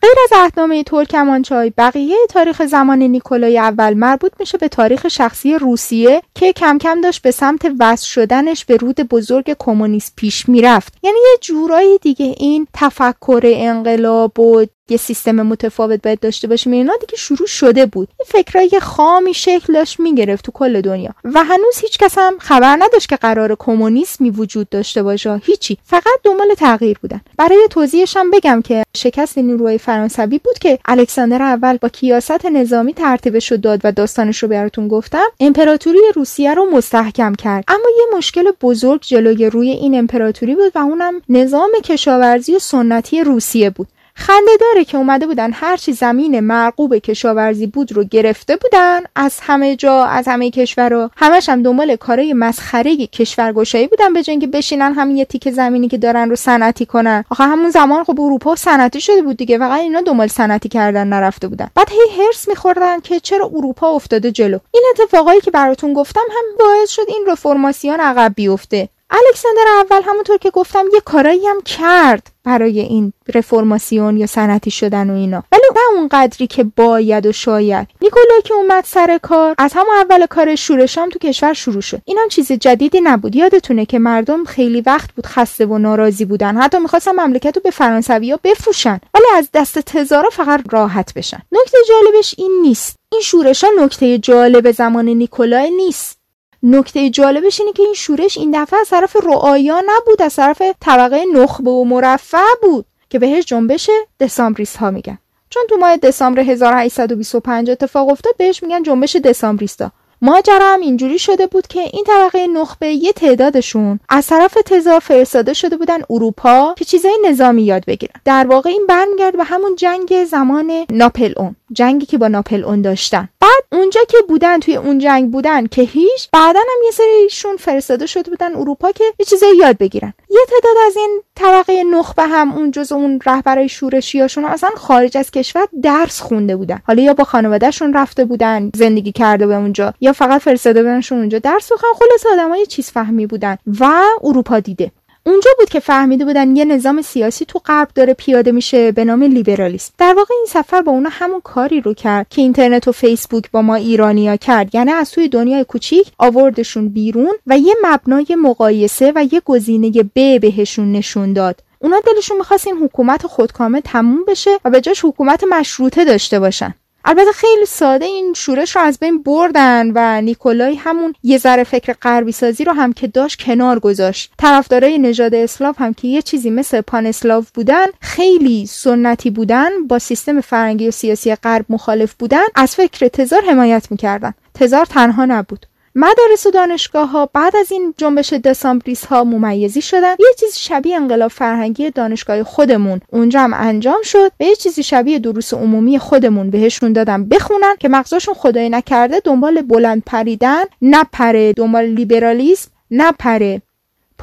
[0.03, 6.22] غیر از اهنامه ترکمانچای بقیه تاریخ زمان نیکولای اول مربوط میشه به تاریخ شخصی روسیه
[6.34, 10.94] که کم کم داشت به سمت وصل شدنش به رود بزرگ کمونیست پیش می‌رفت.
[11.03, 16.72] یعنی یه جورایی دیگه این تفکر انقلاب و یه سیستم متفاوت باید داشته باشیم.
[16.72, 18.08] اینا دیگه شروع شده بود.
[18.18, 21.10] این فکرای خامی شکل داشت می‌گرفت تو کل دنیا.
[21.24, 25.40] و هنوز هیچ کس هم خبر نداشت که قرار کمونیسمی وجود داشته باشه.
[25.44, 25.78] هیچی.
[25.84, 27.20] فقط دنبال تغییر بودن.
[27.38, 32.94] برای توضیحش هم بگم که شکست نیروهای فرانسوی بود که الکساندر اول با کیاست نظامی
[32.94, 35.26] ترتیبش رو داد و داستانش رو براتون گفتم.
[35.40, 37.64] امپراتوری روسیه رو مستحکم کرد.
[37.68, 43.70] اما یه مشکل بزرگ جلوی روی این امپراتوری بود و اونم نظام کشاورزی سنتی روسیه
[43.70, 43.88] بود.
[44.14, 49.76] خنده داره که اومده بودن هرچی زمین مرغوب کشاورزی بود رو گرفته بودن از همه
[49.76, 55.16] جا از همه کشورها همش هم دنبال کارای مسخره کشورگشایی بودن به که بشینن همین
[55.16, 57.24] یه تیک زمینی که دارن رو صنعتی کنن.
[57.30, 59.58] آخه همون زمان خب اروپا صنعتی شده بود دیگه.
[59.58, 61.68] فقط اینا دنبال صنعتی کردن نرفته بودن.
[61.74, 64.58] بعد هی هرس میخوردن که چرا اروپا افتاده جلو.
[64.70, 68.88] این اتفاقایی که براتون گفتم هم باعث شد این رفرماسیون عقب بیفته.
[69.12, 75.10] الکساندر اول همونطور که گفتم یه کارایی هم کرد برای این رفرماسیون یا سنتی شدن
[75.10, 75.42] و اینا.
[75.52, 77.88] ولی نه اون قدری که باید و شاید.
[78.02, 82.00] نیکولا که اومد سر کار از همون اول کار شورشام تو کشور شروع شد.
[82.04, 83.36] اینم چیز جدیدی نبود.
[83.36, 86.56] یادتونه که مردم خیلی وقت بود خسته و ناراضی بودن.
[86.56, 89.00] حتی می‌خواستن مملکت رو به فرانسویا بفروشن.
[89.14, 91.42] ولی از دست تزارا فقط راحت بشن.
[91.52, 92.96] نکته جالبش این نیست.
[93.12, 96.21] این شورش ها نکته جالب زمان نیکولای نیست.
[96.62, 101.24] نکته جالبش اینه که این شورش این دفعه از طرف رعایا نبود از طرف طبقه
[101.34, 103.90] نخبه و مرفع بود که بهش جنبش
[104.20, 105.18] دسامبریست ها میگن.
[105.50, 109.90] چون تو ماه دسامبر 1825 اتفاق افتاد بهش میگن جنبش دسامبریستا.
[110.22, 115.54] ماجرا هم اینجوری شده بود که این طبقه نخبه یه تعدادشون از طرف تزار فرستاده
[115.54, 118.20] شده بودن اروپا که چیزای نظامی یاد بگیرن.
[118.24, 122.82] در واقع این برمیگرد به همون جنگ زمان ناپل اون جنگی که با ناپل اون
[122.82, 123.28] داشتن.
[123.40, 128.06] بعد اونجا که بودن توی اون جنگ بودن که هیچ بعدا هم یه سریشون فرستاده
[128.06, 130.12] شده بودن اروپا که یه چیزایی یاد بگیرن.
[130.30, 135.30] یه تعداد از این طبقه نخبه هم اون جز اون رهبرای شورشیاشون اصلا خارج از
[135.30, 136.78] کشور درس خونده بودن.
[136.86, 141.38] حالا یا با خانوادهشون رفته بودن زندگی کرده به اونجا یا فقط فرستاده بودنشون اونجا
[141.38, 141.92] درس بخونن.
[141.92, 144.90] خلاص آدمای چیز فهمی بودن و اروپا دیده.
[145.26, 149.22] اونجا بود که فهمیده بودن یه نظام سیاسی تو غرب داره پیاده میشه به نام
[149.22, 149.92] لیبرالیسم.
[149.98, 153.62] در واقع این سفر با اونا همون کاری رو کرد که اینترنت و فیسبوک با
[153.62, 154.74] ما ایرانیا کرد.
[154.74, 160.40] یعنی از توی دنیای کوچیک آوردشون بیرون و یه مبنای مقایسه و یه گزینه ب
[160.40, 161.60] بهشون نشون داد.
[161.78, 166.74] اونا دلشون می‌خواست این حکومت خودکامه تموم بشه و به جاش حکومت مشروطه داشته باشن.
[167.05, 171.92] البته خیلی ساده این شورش رو از بین بردن و نیکولای همون یه ذره فکر
[171.92, 174.32] غربی سازی رو هم که داشت کنار گذاشت.
[174.38, 179.98] طرفدارای نژاد اسلاف هم که یه چیزی مثل پان اسلاف بودن خیلی سنتی بودن با
[179.98, 184.34] سیستم فرنگی و سیاسی غرب مخالف بودن از فکر تزار حمایت می‌کردن.
[184.55, 185.66] تزار تنها نبود.
[185.95, 190.14] مدارس و دانشگاه ها بعد از این جنبش دسامبریس ها ممیزی شدن.
[190.18, 194.32] یه چیز شبیه انقلاب فرهنگی دانشگاه خودمون اونجا هم انجام شد.
[194.38, 199.62] به یه چیزی شبیه دروس عمومی خودمون بهشون دادن بخونن که مغزشون خدای نکرده دنبال
[199.62, 200.64] بلند پریدن.
[200.82, 203.62] نپره دنبال لیبرالیسم نپره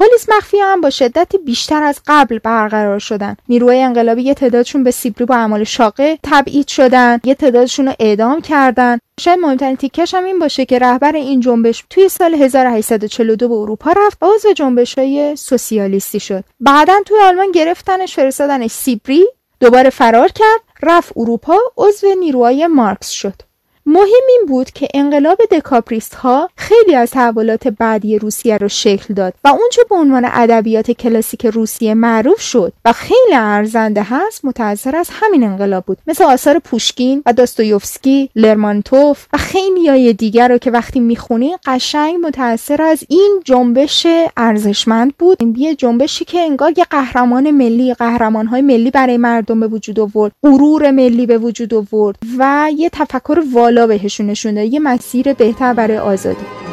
[0.00, 3.36] پلیس مخفی هم با شدتی بیشتر از قبل برقرار شدن.
[3.48, 7.20] نیروهای انقلابی یه تعدادشون به سیبری با اعمال شاقه تبعید شدن.
[7.24, 8.98] یه تعدادشون رو اعدام کردن.
[9.20, 13.92] شاید مهمترین تیکش هم این باشه که رهبر این جنبش توی سال 1842 به اروپا
[13.92, 16.44] رفت و عضو جنبش های سوسیالیستی شد.
[16.60, 19.26] بعدا توی آلمان گرفتنش فرستادنش سیبری
[19.60, 23.49] دوباره فرار کرد رفت اروپا عضو نیروهای مارکس شد.
[23.92, 29.34] مهم این بود که انقلاب دکاپریست ها خیلی از تحولات بعدی روسیه رو شکل داد
[29.44, 35.08] و اونچه به عنوان ادبیات کلاسیک روسیه معروف شد و خیلی ارزنده هست متأثر از
[35.12, 35.98] همین انقلاب بود.
[36.06, 42.16] مثل آثار پوشکین و داستویوفسکی لرمانتوف و خیلی های دیگر رو که وقتی می‌خونی قشنگ
[42.26, 45.58] متأثر از این جنبش ارزشمند بود.
[45.58, 50.32] یه جنبشی که انگار یه قهرمان ملی قهرمان های ملی برای مردم به وجود آورد
[50.42, 55.98] غرور ملی به وجود آورد و یه تفکر والا بهشون نشون یه مسیر بهتر برای
[55.98, 56.69] آزادی.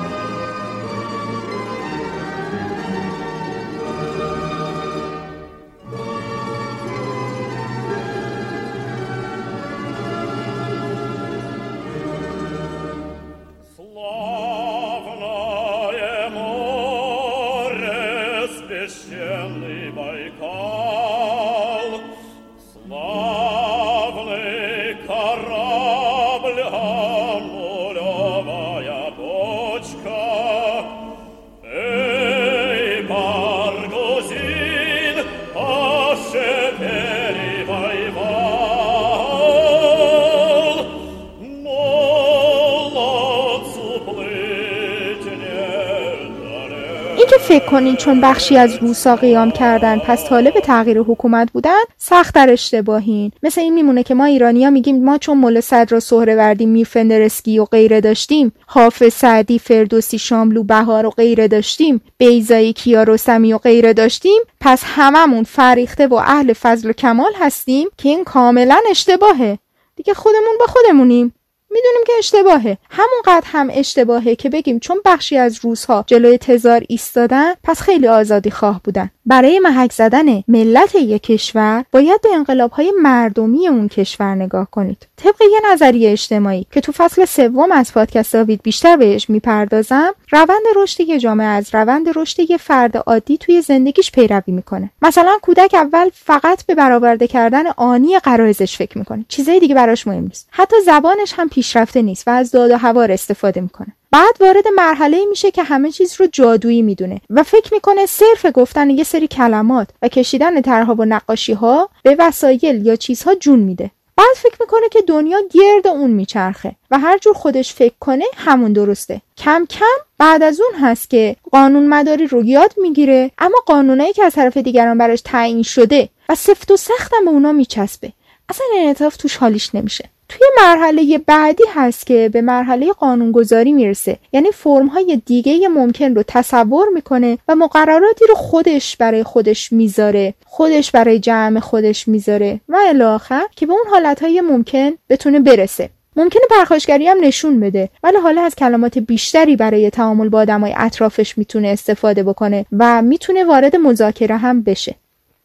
[47.98, 53.32] چون بخشی از روسا قیام کردن پس طالب تغییر حکومت بودن سخت در اشتباهین.
[53.44, 58.02] مثل این میمونه که ما ایرانیا میگیم ما چون مل صدر سهروردی میرفندرسکی و غیره
[58.02, 64.82] داشتیم حافظ سعدی فردوسی شاملو بهار و غیره داشتیم بیزایی کیارستمی و غیره داشتیم پس
[64.86, 69.60] هممون فریخته و اهل فضل و کمال هستیم که این کاملا اشتباهه.
[69.96, 71.34] دیگه خودمون با خودمونیم.
[71.72, 72.78] می‌دونیم که اشتباهه.
[72.90, 78.52] همونقدر هم اشتباهه که بگیم چون بخشی از روزها جلوی تزار ایستادن پس خیلی آزادی
[78.52, 79.12] خواه بودن.
[79.26, 85.08] برای محک زدن ملت یک کشور باید به انقلاب های مردمی اون کشور نگاه کنید.
[85.18, 90.64] طبق یه نظریه اجتماعی که تو فصل سوم از پادکست داوید بیشتر بهش می‌پردازم روند
[90.76, 94.90] رشد یه جامعه از روند رشد یه فرد عادی توی زندگیش پیروی می‌کنه.
[95.02, 99.26] مثلا کودک اول فقط به برآورده کردن آنی قرائزش فکر می‌کنه.
[99.28, 100.48] چیزای دیگه براش مهم نیست.
[100.52, 103.88] حتی زبانش هم پیشرفته نیست و از داد و هوار استفاده می‌کنه.
[104.12, 108.90] بعد وارد مرحله میشه که همه چیز رو جادویی می‌دونه و فکر می‌کنه صرف گفتن
[108.90, 113.92] یه سری کلمات و کشیدن طرحها و نقاشی ها به وسایل یا چیزها جون میده.
[114.18, 118.74] بعد فکر می‌کنه که دنیا گرد اون میچرخه و هر جور خودش فکر کنه همون
[118.74, 119.22] درسته.
[119.38, 124.24] کم کم بعد از اون هست که قانون مداری رو یاد می‌گیره اما قانونایی که
[124.24, 128.14] از طرف دیگران براش تعیین شده و سفت و سختم به اونا میچسبه.
[128.50, 130.10] اصلا انعطاف توش حالیش نمیشه.
[130.30, 134.18] توی مرحله بعدی هست که به مرحله قانونگذاری می‌رسه.
[134.34, 140.34] یعنی فرم های دیگه ممکن رو تصور می‌کنه و مقرراتی رو خودش برای خودش می‌ذاره.
[140.46, 142.60] خودش برای جمع خودش می‌ذاره.
[142.70, 145.90] و الاخر که به اون حالت های ممکن بتونه برسه.
[146.16, 147.90] ممکنه پرخاشگری هم نشون بده.
[148.04, 153.44] ولی حالا از کلمات بیشتری برای تعامل با آدمای اطرافش می‌تونه استفاده بکنه و می‌تونه
[153.44, 154.96] وارد مذاکره هم بشه.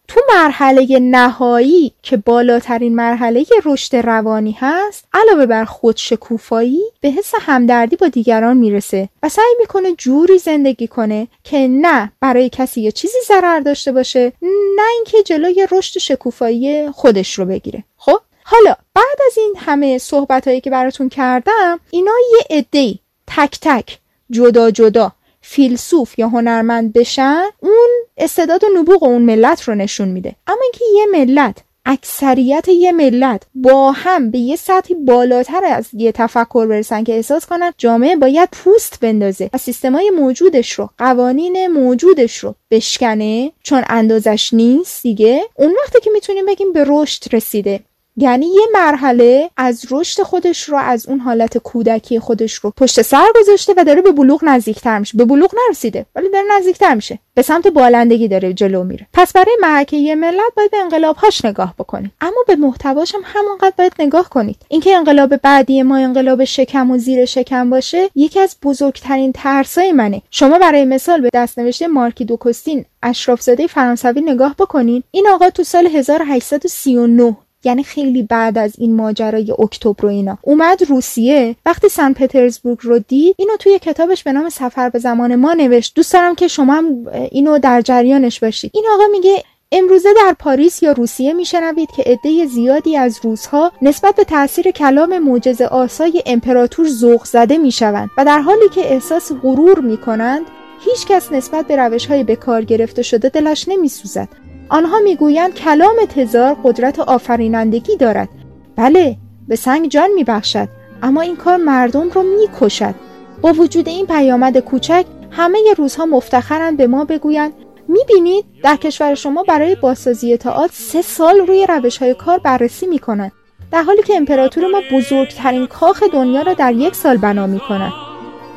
[0.09, 7.97] تو مرحله نهایی که بالاترین مرحله رشد روانی هست علاوه بر خودشکوفایی به حس همدردی
[7.97, 13.19] با دیگران می‌رسه و سعی می‌کنه جوری زندگی کنه که نه برای کسی یه چیزی
[13.29, 14.33] ضرر داشته باشه
[14.77, 17.85] نه اینکه جلوی رشد شکوفایی خودش رو بگیره.
[17.97, 23.59] خب؟ حالا بعد از این همه صحبت هایی که براتون کردم اینا یه عده‌ای تک
[23.61, 23.99] تک
[24.31, 30.34] جدا جدا فیلسوف یا هنرمند بشن اون استعداد و نبوغ اون ملت رو نشون میده.
[30.47, 36.12] اما اینکه یه ملت اکثریت یه ملت با هم به یه سطحی بالاتر از یه
[36.12, 42.38] تفکر برسن که احساس کنن جامعه باید پوست بندازه و سیستمای موجودش رو قوانین موجودش
[42.38, 45.43] رو بشکنه چون اندازش نیست دیگه.
[45.55, 47.80] اون وقتی که می‌تونیم بگیم به رشد رسیده.
[48.17, 53.27] یعنی یه مرحله از رشد خودش رو از اون حالت کودکی خودش رو پشت سر
[53.41, 55.19] گذاشته و داره به بلوغ نزدیکتر میشه.
[55.19, 57.19] به بلوغ نرسیده ولی داره نزدیکتر میشه.
[57.35, 59.07] به سمت بالندگی داره جلو میره.
[59.13, 62.11] پس برای محکه یه ملت باید به انقلابهاش نگاه بکنید.
[62.21, 64.57] اما به محتواش هم همونقدر باید نگاه کنید.
[64.69, 70.23] اینکه انقلاب بعدی ما انقلاب شکم و زیر شکم باشه یکی از بزرگترین ترسای منه.
[70.31, 75.05] شما برای مثال به دستنوشته مارکی دوکوستین اشرافزاده فرانسوی نگاه بکنید.
[75.11, 80.39] این آقا تو سال 1839 یعنی خیلی بعد از این ماجرای اکتبر و اینا.
[80.43, 85.35] اومد روسیه وقتی سن پترزبورگ رو دید اینو توی کتابش به نام سفر به زمان
[85.35, 85.95] ما نوشت.
[85.95, 88.71] دوست دارم که شما هم اینو در جریانش باشید.
[88.75, 89.43] این آقا میگه
[89.73, 95.19] امروزه در پاریس یا روسیه میشنوید که عده زیادی از روزها نسبت به تاثیر کلام
[95.19, 100.43] معجزه آسای امپراتور ذوق زده می‌شوند و در حالی که احساس غرور می‌کنند
[100.85, 104.29] هیچ کس نسبت به روش های به کار گرفته شده دلش نمیسوزد.
[104.73, 108.29] آنها می‌گویند کلام تزار قدرت آفرینندگی دارد.
[108.77, 109.16] بله
[109.49, 110.68] به سنگ جان میبخشد
[111.03, 112.95] اما این کار مردم رو می‌کشد.
[113.41, 117.53] با وجود این پیامد کوچک همه روزها مفتخرند به ما بگویند
[117.89, 123.33] می‌بینید در کشور شما برای بازسازی تئاتر سه سال روی روش های کار بررسی می‌کنند
[123.73, 127.93] در حالی که امپراتور ما بزرگترین کاخ دنیا را در یک سال بنا می‌کند.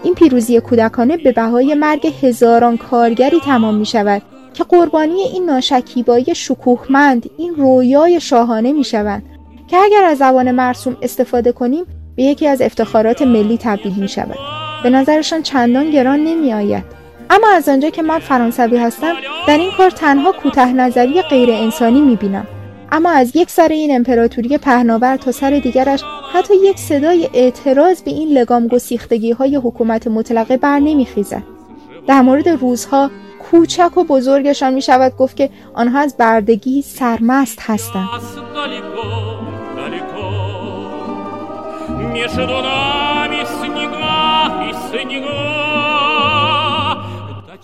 [0.04, 4.22] این پیروزی کودکانه به بهای مرگ هزاران کارگری تمام می شود
[4.56, 9.24] که قربانی این ناشکیبایی شکوهمند این رویای شاهانه می شوند
[9.68, 11.86] که اگر از زبان مرسوم استفاده کنیم
[12.16, 14.38] به یکی از افتخارات ملی تبدیل می شود
[14.84, 16.84] به نظرشان چندان گران نمی آید
[17.30, 19.14] اما از آنجا که من فرانسوی هستم
[19.48, 22.48] در این کار تنها کوته نظری غیر انسانی می بینم
[22.92, 26.04] اما از یک سر این امپراتوری پهناور تا سر دیگرش
[26.34, 31.44] حتی یک صدای اعتراض به این لگام گسیختگی های حکومت مطلقه بر نمیخیزد.
[32.08, 33.12] در مورد روزها
[33.52, 38.08] کوچک و بزرگشان می شود گفت که آنها از بردگی سرمست هستند.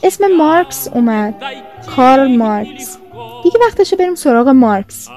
[0.04, 1.36] اسم مارکس اومد.
[1.96, 2.98] کارل مارکس.
[3.44, 5.10] دیگه وقتشه بریم سراغ مارکس.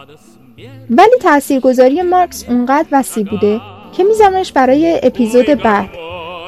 [0.91, 3.61] ولی تاثیرگذاری مارکس اونقدر وسیع بوده
[3.93, 5.89] که میزنمش برای اپیزود بعد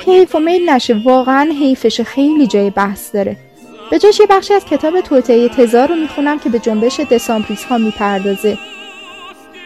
[0.04, 1.02] که حیف و میل نشه.
[1.04, 3.45] واقعا حیفش خیلی جای بحث داره.
[3.90, 7.78] به جاش یه بخشی از کتاب توطعه تزار رو می‌خونم که به جنبش دسامبریس ها
[7.78, 8.58] می‌پردازه.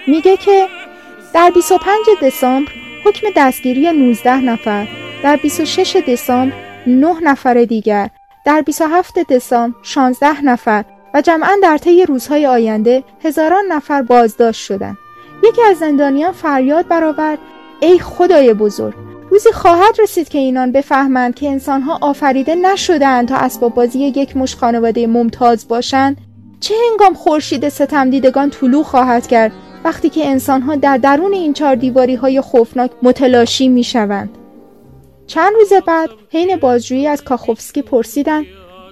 [0.07, 0.67] میگه که
[1.35, 2.73] در 25 دسامبر
[3.05, 4.89] حکم دستگیری 19 نفر
[5.23, 6.57] در 26 دسامبر
[6.87, 8.11] 9 نفر دیگر
[8.45, 14.97] در 27 دسامبر 16 نفر و جمعا در طی روزهای آینده هزاران نفر بازداشت شدند.
[15.45, 17.39] یکی از زندانیان فریاد برآورد
[17.81, 18.95] ای خدای بزرگ
[19.31, 24.57] روزی خواهد رسید که اینان بفهمند که انسانها آفریده نشدند تا اسباب بازی یک مش
[24.57, 26.17] خانواده ممتاز باشند
[26.61, 29.53] چه هنگام خورشید ستم دیدگان طلوع خواهد کرد
[29.85, 34.31] وقتی که انسانها در درون این چهار دیواری های خوفناک متلاشی می شوند.
[35.27, 38.47] چند روز بعد حین بازجویی از کاخوفسکی پرسیدند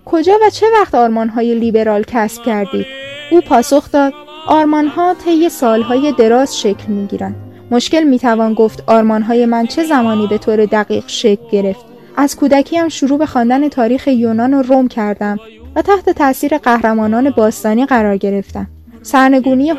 [0.05, 0.95] کجا و چه وقت
[1.34, 2.86] های لیبرال کسب کردید؟
[3.30, 4.12] او پاسخ داد
[4.47, 7.47] آرمانها طی سالهای دراز شکل می گیرند.
[7.71, 8.91] مشکل می توان گفت
[9.29, 11.85] های من چه زمانی به طور دقیق شکل گرفت.
[12.16, 15.39] از کودکیم شروع به خواندن تاریخ یونان و روم کردم
[15.77, 18.66] و تحت تاثیر قهرمانان باستانی قرار گرفتم.
[19.03, 19.71] سرنگونی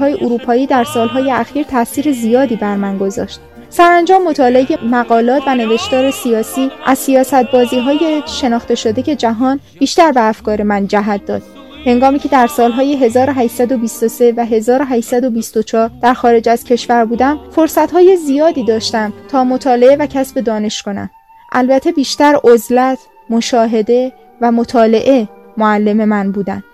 [0.00, 3.40] های اروپایی در سالهای اخیر تاثیر زیادی بر من گذاشت.
[3.70, 10.12] سرانجام مطالعه مقالات و نوشتار سیاسی از سیاست بازی های شناخته شده که جهان بیشتر
[10.12, 11.42] به افکار من جهت داد.
[11.86, 19.12] هنگامی که در سالهای 1823 و 1824 در خارج از کشور بودم فرصتهای زیادی داشتم
[19.28, 21.10] تا مطالعه و کسب دانش کنم.
[21.52, 22.98] البته بیشتر عزلت،
[23.30, 26.64] مشاهده و مطالعه معلم من بودند.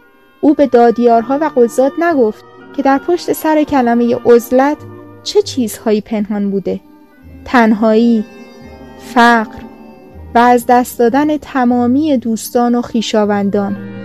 [0.41, 2.45] او به دادیارها و قضات نگفت
[2.77, 4.77] که در پشت سر کلمه عزلت
[5.23, 6.81] چه چیزهایی پنهان بوده
[7.45, 8.25] تنهایی
[9.15, 9.59] فقر
[10.35, 14.00] و از دست دادن تمامی دوستان و خیشاوندان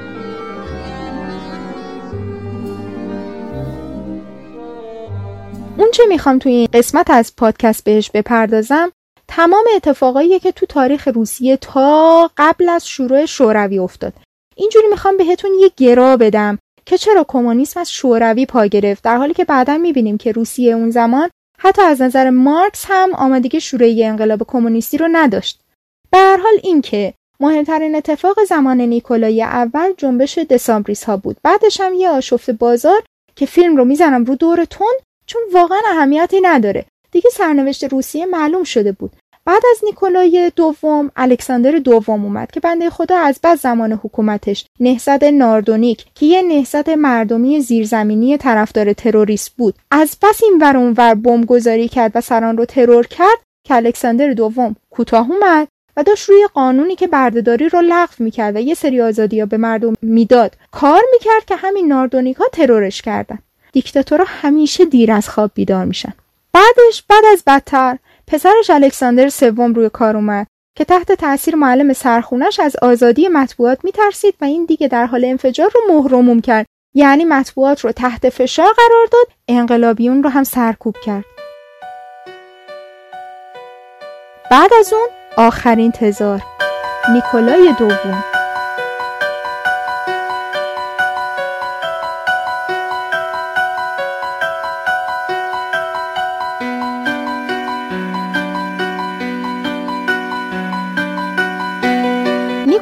[5.77, 8.91] اون چه می‌خوام توی این قسمت از پادکست بهش بپردازم
[9.27, 14.13] تمام اتفاقایی که تو تاریخ روسیه تا قبل از شروع شوروی افتاد.
[14.55, 19.33] اینجوری می‌خوام بهتون یه گرا بدم که چرا کمونیسم از شوروی پا گرفت در حالی
[19.33, 24.43] که بعدا می‌بینیم که روسیه اون زمان حتی از نظر مارکس هم آمادگی شورای انقلاب
[24.47, 25.61] کمونیستی رو نداشت.
[26.11, 31.37] به هر حال اینکه مهمترین اتفاق زمان نیکولای اول جنبش دسامبریس ها بود.
[31.43, 33.03] بعدش هم یه آشفت بازار
[33.35, 34.93] که فیلم رو می‌زنم رو دور تون
[35.25, 36.85] چون واقعا اهمیتی نداره.
[37.11, 39.11] دیگه سرنوشت روسیه معلوم شده بود.
[39.45, 45.23] بعد از نیکولای دوم الکساندر دوم اومد که بنده خدا از بعد زمان حکومتش نهضت
[45.23, 51.45] ناردونیک که یه نهضت مردمی زیرزمینی طرفدار تروریست بود از پس این ور اونور بمب
[51.45, 55.67] گذاری کرد و سران رو ترور کرد که الکساندر دوم کوتاه اومد
[55.97, 59.57] و داشت روی قانونی که بردهداری رو لغو می‌کرد و یه سری آزادی ها به
[59.57, 60.55] مردم می‌داد.
[60.71, 63.39] کار می‌کرد که همین ناردونیک ها ترورش کردن.
[63.75, 66.13] دیکتاتورها همیشه دیر از خواب بیدار میشن.
[66.53, 67.97] بعدش بعد از بدتر
[68.27, 70.47] پسرش الکساندر سوم روی کار اومد
[70.77, 75.71] که تحت تاثیر معلم سرخونش از آزادی مطبوعات میترسید و این دیگه در حال انفجار
[75.75, 76.65] رو مهرموم کرد.
[76.93, 81.25] یعنی مطبوعات رو تحت فشار قرار داد انقلابیون رو هم سرکوب کرد.
[84.51, 85.07] بعد از اون
[85.37, 86.41] آخرین تزار
[87.13, 88.34] نیکولای دوم.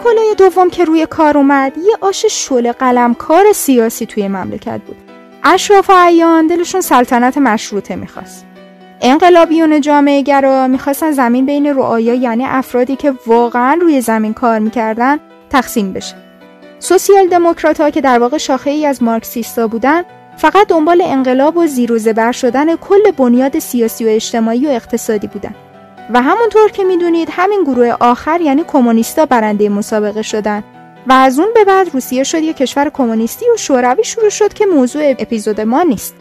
[0.03, 4.95] نیکولای دوم که روی کار اومد یه آش شل قلمکار سیاسی توی مملکت بود.
[5.43, 8.45] اشراف و عیان دلشون سلطنت مشروطه می‌خواست.
[9.01, 15.19] انقلابیون جامعه گرا می‌خواستن زمین بین رعایا یعنی افرادی که واقعا روی زمین کار می‌کردن
[15.49, 16.15] تقسیم بشه.
[16.79, 20.03] سوسیال دموکرات ها که در واقع شاخه ای از مارکسیستا بودن
[20.37, 25.27] فقط دنبال انقلاب و زیر و زبر شدن کل بنیاد سیاسی و اجتماعی و اقتصادی
[25.27, 25.55] بودن.
[26.09, 30.63] و همونطور که می‌دونید همین گروه آخر یعنی کمونیستا برنده مسابقه شدن
[31.07, 34.65] و از اون به بعد روسیه شد یه کشور کمونیستی و شوروی شروع شد که
[34.65, 36.15] موضوع اپیزود ما نیست.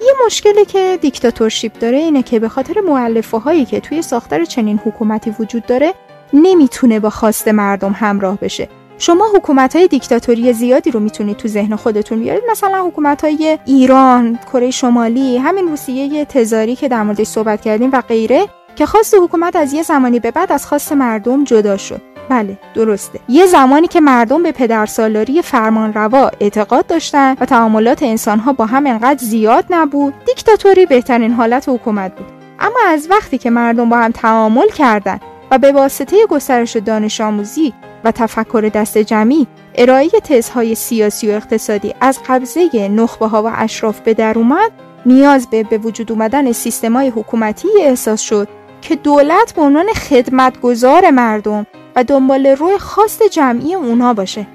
[0.00, 4.80] یه مشکلی که دیکتاتورشیپ داره اینه که به خاطر معلفه هایی که توی ساختار چنین
[4.84, 5.94] حکومتی وجود داره
[6.32, 8.68] نمی‌تونه با خواست مردم همراه بشه.
[8.98, 12.42] شما حکومت های دیکتاتوری زیادی رو می‌تونید تو ذهن خودتون بیارید.
[12.50, 18.00] مثلا حکومت های ایران، کره شمالی، همین روسیه تزاری که در موردش صحبت کردیم و
[18.00, 18.46] غیره.
[18.80, 22.02] که خواست حکومت از یه زمانی به بعد از خواست مردم جدا شد.
[22.28, 23.20] بله درسته.
[23.28, 28.86] یه زمانی که مردم به پدرسالاری فرمان روا اعتقاد داشتن و تعاملات انسانها با هم
[28.86, 32.26] انقدر زیاد نبود دیکتاتوری بهترین حالت حکومت بود.
[32.60, 35.20] اما از وقتی که مردم با هم تعامل کردند
[35.50, 37.72] و به واسطه گسترش دانش آموزی
[38.04, 44.00] و تفکر دست جمعی ارائه تزهای سیاسی و اقتصادی از قبضه نخبه ها و اشراف
[44.00, 44.70] به در اومد
[45.06, 48.48] نیاز به به وجود اومدن سیستمای حکومتی احساس شد.
[48.82, 51.66] که دولت به عنوان خدمتگزار مردم
[51.96, 54.46] و دنبال روی خواست جمعی اونها باشه.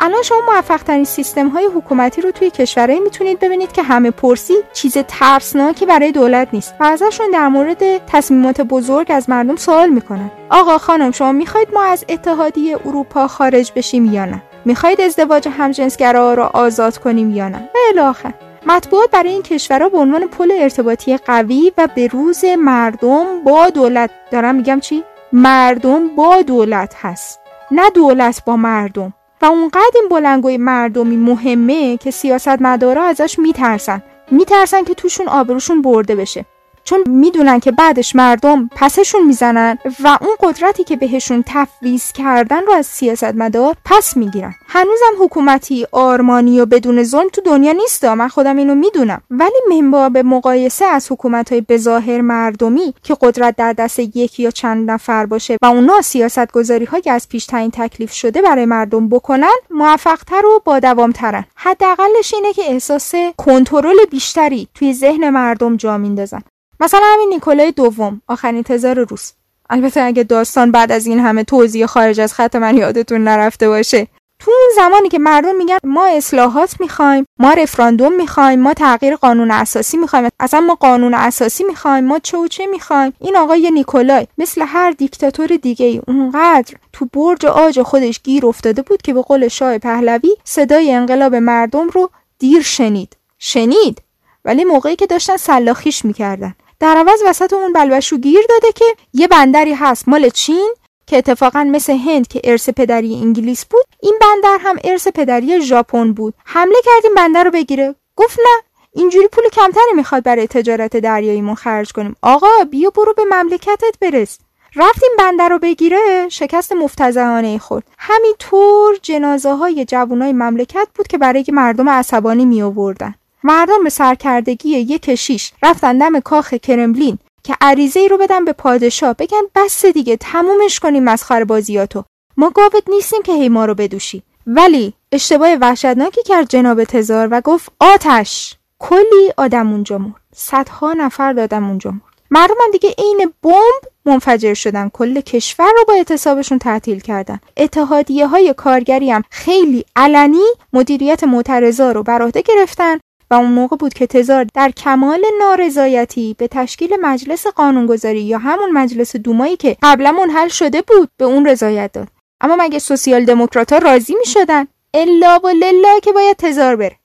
[0.00, 4.54] الان شما موفق ترین سیستم های حکومتی رو توی کشورهایی می‌تونید ببینید که همه پرسی
[4.72, 10.30] چیز ترسناکی برای دولت نیست و ازشون در مورد تصمیمات بزرگ از مردم سوال می‌کنن.
[10.50, 16.34] آقا خانم شما می‌خواید ما از اتحادیه اروپا خارج بشیم یا نه؟ می‌خواید ازدواج همجنسگرا
[16.34, 18.34] رو آزاد کنیم یا نه؟ و الاخر
[18.66, 24.10] مطبوعات برای این کشورها به عنوان پل ارتباطی قوی و به روز مردم با دولت
[24.30, 27.40] دارم میگم چی؟ مردم با دولت هست
[27.70, 29.14] نه دولت با مردم.
[29.42, 34.02] و اونقدر این بلنگوی مردمی مهمه که سیاستمدارا ازش میترسن.
[34.30, 36.44] میترسن که توشون آبروشون برده بشه.
[36.84, 42.72] چون می‌دونن که بعدش مردم پسشون می‌زنن و اون قدرتی که بهشون تفویض کردن رو
[42.72, 44.54] از سیاستمدار پس می‌گیرن.
[44.68, 49.22] هنوزم حکومتی آرمانی و بدون ظلم تو دنیا نیست من خودم اینو می‌دونم.
[49.30, 54.50] ولی منبع به مقایسه از حکومت های بظاهر مردمی که قدرت در دست یکی یا
[54.50, 59.08] چند نفر باشه و اونا سیاست گذاری های از پیش تعیین تکلیف شده برای مردم
[59.08, 61.44] بکنن موفقتر و با دوامترن.
[61.54, 66.42] حداقلش اینه که احساس کنترل بیشتری توی ذهن مردم جا میندازن.
[66.80, 69.32] مثلا همین نیکولای دوم آخرین تزار روس
[69.70, 74.08] البته اگه داستان بعد از این همه توضیح خارج از خط من یادتون نرفته باشه.
[74.38, 79.50] تو اون زمانی که مردم میگن ما اصلاحات می‌خوایم ما رفراندوم می‌خوایم ما تغییر قانون
[79.50, 83.12] اساسی می‌خوایم اصلا ما قانون اساسی می‌خوایم ما چه و چه می‌خوایم.
[83.20, 88.82] این آقای نیکولای مثل هر دیکتاتور دیگه ای اونقدر تو برج آج خودش گیر افتاده
[88.82, 93.16] بود که به قول شاه پهلوی صدای انقلاب مردم رو دیر شنید.
[93.38, 94.02] شنید.
[94.44, 96.54] ولی موقعی که داشتن سلاخیش می‌کردن.
[96.80, 100.74] در عوض وسط اون بلبشو گیر داده که یه بندری هست مال چین
[101.06, 106.12] که اتفاقا مثل هند که ارث پدری انگلیس بود این بندر هم ارث پدری ژاپن
[106.12, 106.34] بود.
[106.44, 107.94] حمله کردیم بندر رو بگیره.
[108.16, 108.62] گفت نه
[108.92, 112.16] اینجوری پول کمتری می‌خواد برای تجارت دریاییمون خرج کنیم.
[112.22, 114.38] آقا بیا برو به مملکتت برس.
[114.76, 117.84] رفتیم بندر رو بگیره شکست مفتزهانه خورد.
[117.98, 123.14] همینطور جنازه های جوانای مملکت بود که برای مردم عصبانی می آوردن
[123.46, 128.52] مردم به سرکردگی یک کشیش رفتن دم کاخ کرملین که عریضه ای رو بدن به
[128.52, 129.14] پادشاه.
[129.14, 132.04] بگن بس دیگه تمومش کنیم مسخره بازیاتو.
[132.36, 134.22] ما گاوت نیستیم که هی ما رو بدوشی.
[134.46, 138.54] ولی اشتباه وحشتناکی کرد جناب تزار و گفت آتش.
[138.78, 140.20] کلی آدم اونجا مرد.
[140.34, 142.14] صدها نفر دادم اونجا مرد.
[142.30, 144.88] مردم دیگه عین بمب منفجر شدن.
[144.88, 147.40] کل کشور رو با اعتصابشون تعطیل کردن.
[147.56, 152.98] اتحادیه های کارگری هم خیلی علنی مدیریت معترضا رو بر عهده گرفتن.
[153.34, 159.16] اون موقع بود که تزار در کمال نارضایتی به تشکیل مجلس قانونگذاری یا همون مجلس
[159.16, 162.08] دومایی که قبلا منحل شده بود به اون رضایت داد.
[162.40, 166.96] اما مگه سوسیال دموکرات ها راضی می شدن الا و للا که باید تزار بره.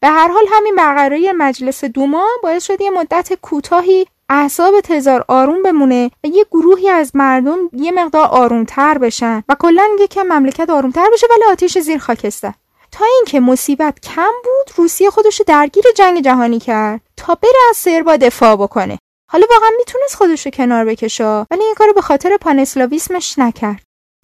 [0.00, 5.62] به هر حال همین برقراری مجلس دوما باعث شد یه مدت کوتاهی اعصاب تزار آروم
[5.62, 11.06] بمونه و یه گروهی از مردم یه مقدار آرومتر بشن و کلا یکم مملکت آرومتر
[11.12, 12.52] بشه ولی آتیش زیر خاکستر.
[12.98, 18.16] تا اینکه مصیبت کم بود روسیه خودشو درگیر جنگ جهانی کرد تا بره از سربا
[18.16, 18.98] دفاع بکنه.
[19.30, 23.82] حالا واقعا می‌تونست خودشو کنار بکشه ولی این کارو به خاطر پانسلاویسمش نکرد.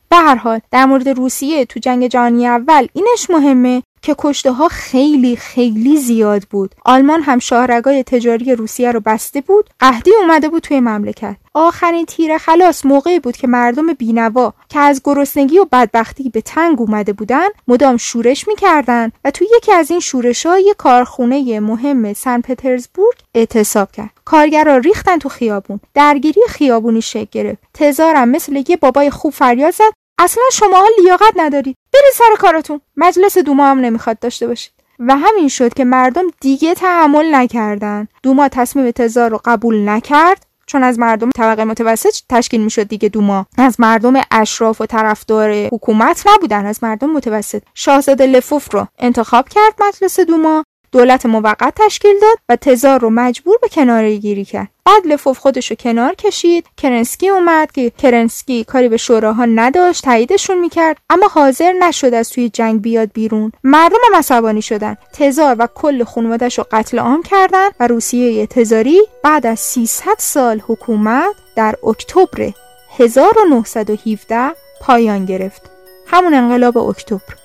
[0.08, 4.68] به هر حال در مورد روسیه تو جنگ جهانی اول اینش مهمه که کشته ها
[4.68, 6.74] خیلی خیلی زیاد بود.
[6.84, 9.70] آلمان هم شاهرگای تجاری روسیه رو بسته بود.
[9.78, 11.36] قهدی اومده بود توی مملکت.
[11.54, 16.80] آخرین تیر خلاص موقعی بود که مردم بینوا که از گرسنگی و بدبختی به تنگ
[16.80, 22.12] اومده بودن مدام شورش می‌کردن و توی یکی از این شورش ها یه کارخونه مهم
[22.12, 24.10] سن پترزبورگ اعتصاب کرد.
[24.24, 25.80] کارگرا ریختن تو خیابون.
[25.94, 27.62] درگیری خیابونی شکل گرفت.
[27.74, 32.80] تزارم مثل یه بابای خوب فریاد زد اصلا شماها لیاقت ندارید برید سر کارتون.
[32.96, 34.72] مجلس دوما هم نمی‌خواد داشته باشید.
[34.98, 38.08] و همین شد که مردم دیگه تحمل نکردن.
[38.22, 43.46] دوما تصمیم تزار رو قبول نکرد چون از مردم طبقه متوسط تشکیل می‌شد دیگه دوما.
[43.58, 47.62] از مردم اشراف و طرفدار حکومت نبودن از مردم متوسط.
[47.74, 50.64] شاهزاده لووف رو انتخاب کرد مجلس دوما.
[50.94, 54.68] دولت موقت تشکیل داد و تزار رو مجبور به کناره گیری کرد.
[54.84, 56.66] بعد لووف خودش رو کنار کشید.
[56.76, 62.48] کرنسکی اومد که کرنسکی کاری به شوراها نداشت تاییدشون می‌کرد اما حاضر نشد از توی
[62.48, 63.52] جنگ بیاد بیرون.
[63.64, 64.96] مردم هم عصبانی شدن.
[65.12, 70.62] تزار و کل خانوادش رو قتل عام کردن و روسیه تزاری بعد از 300 سال
[70.66, 72.50] حکومت در اکتبر
[72.98, 75.62] 1917 پایان گرفت.
[76.06, 77.43] همون انقلاب اکتبر.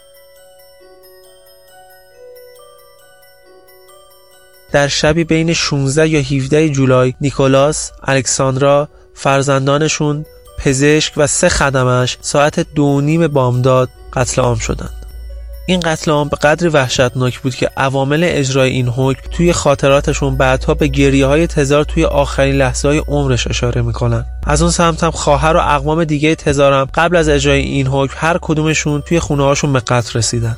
[4.71, 10.25] در شبی بین 16 یا 17 جولای نیکولاس، الکساندرا، فرزندانشون،
[10.57, 14.99] پزشک و سه خدمش ساعت دو نیم بامداد قتل عام شدند.
[15.69, 20.73] این قتل عام به قدری وحشتناک بود که عوامل اجرای این حکم توی خاطراتشون بعدها
[20.73, 25.11] به گریه های تزار توی آخرین لحظه های عمرش اشاره می‌کنن از اون سمت هم
[25.11, 29.73] خواهر و اقوام دیگه تزارم قبل از اجرای این حکم هر کدومشون توی خونه هاشون
[29.73, 30.57] به قتل رسیدن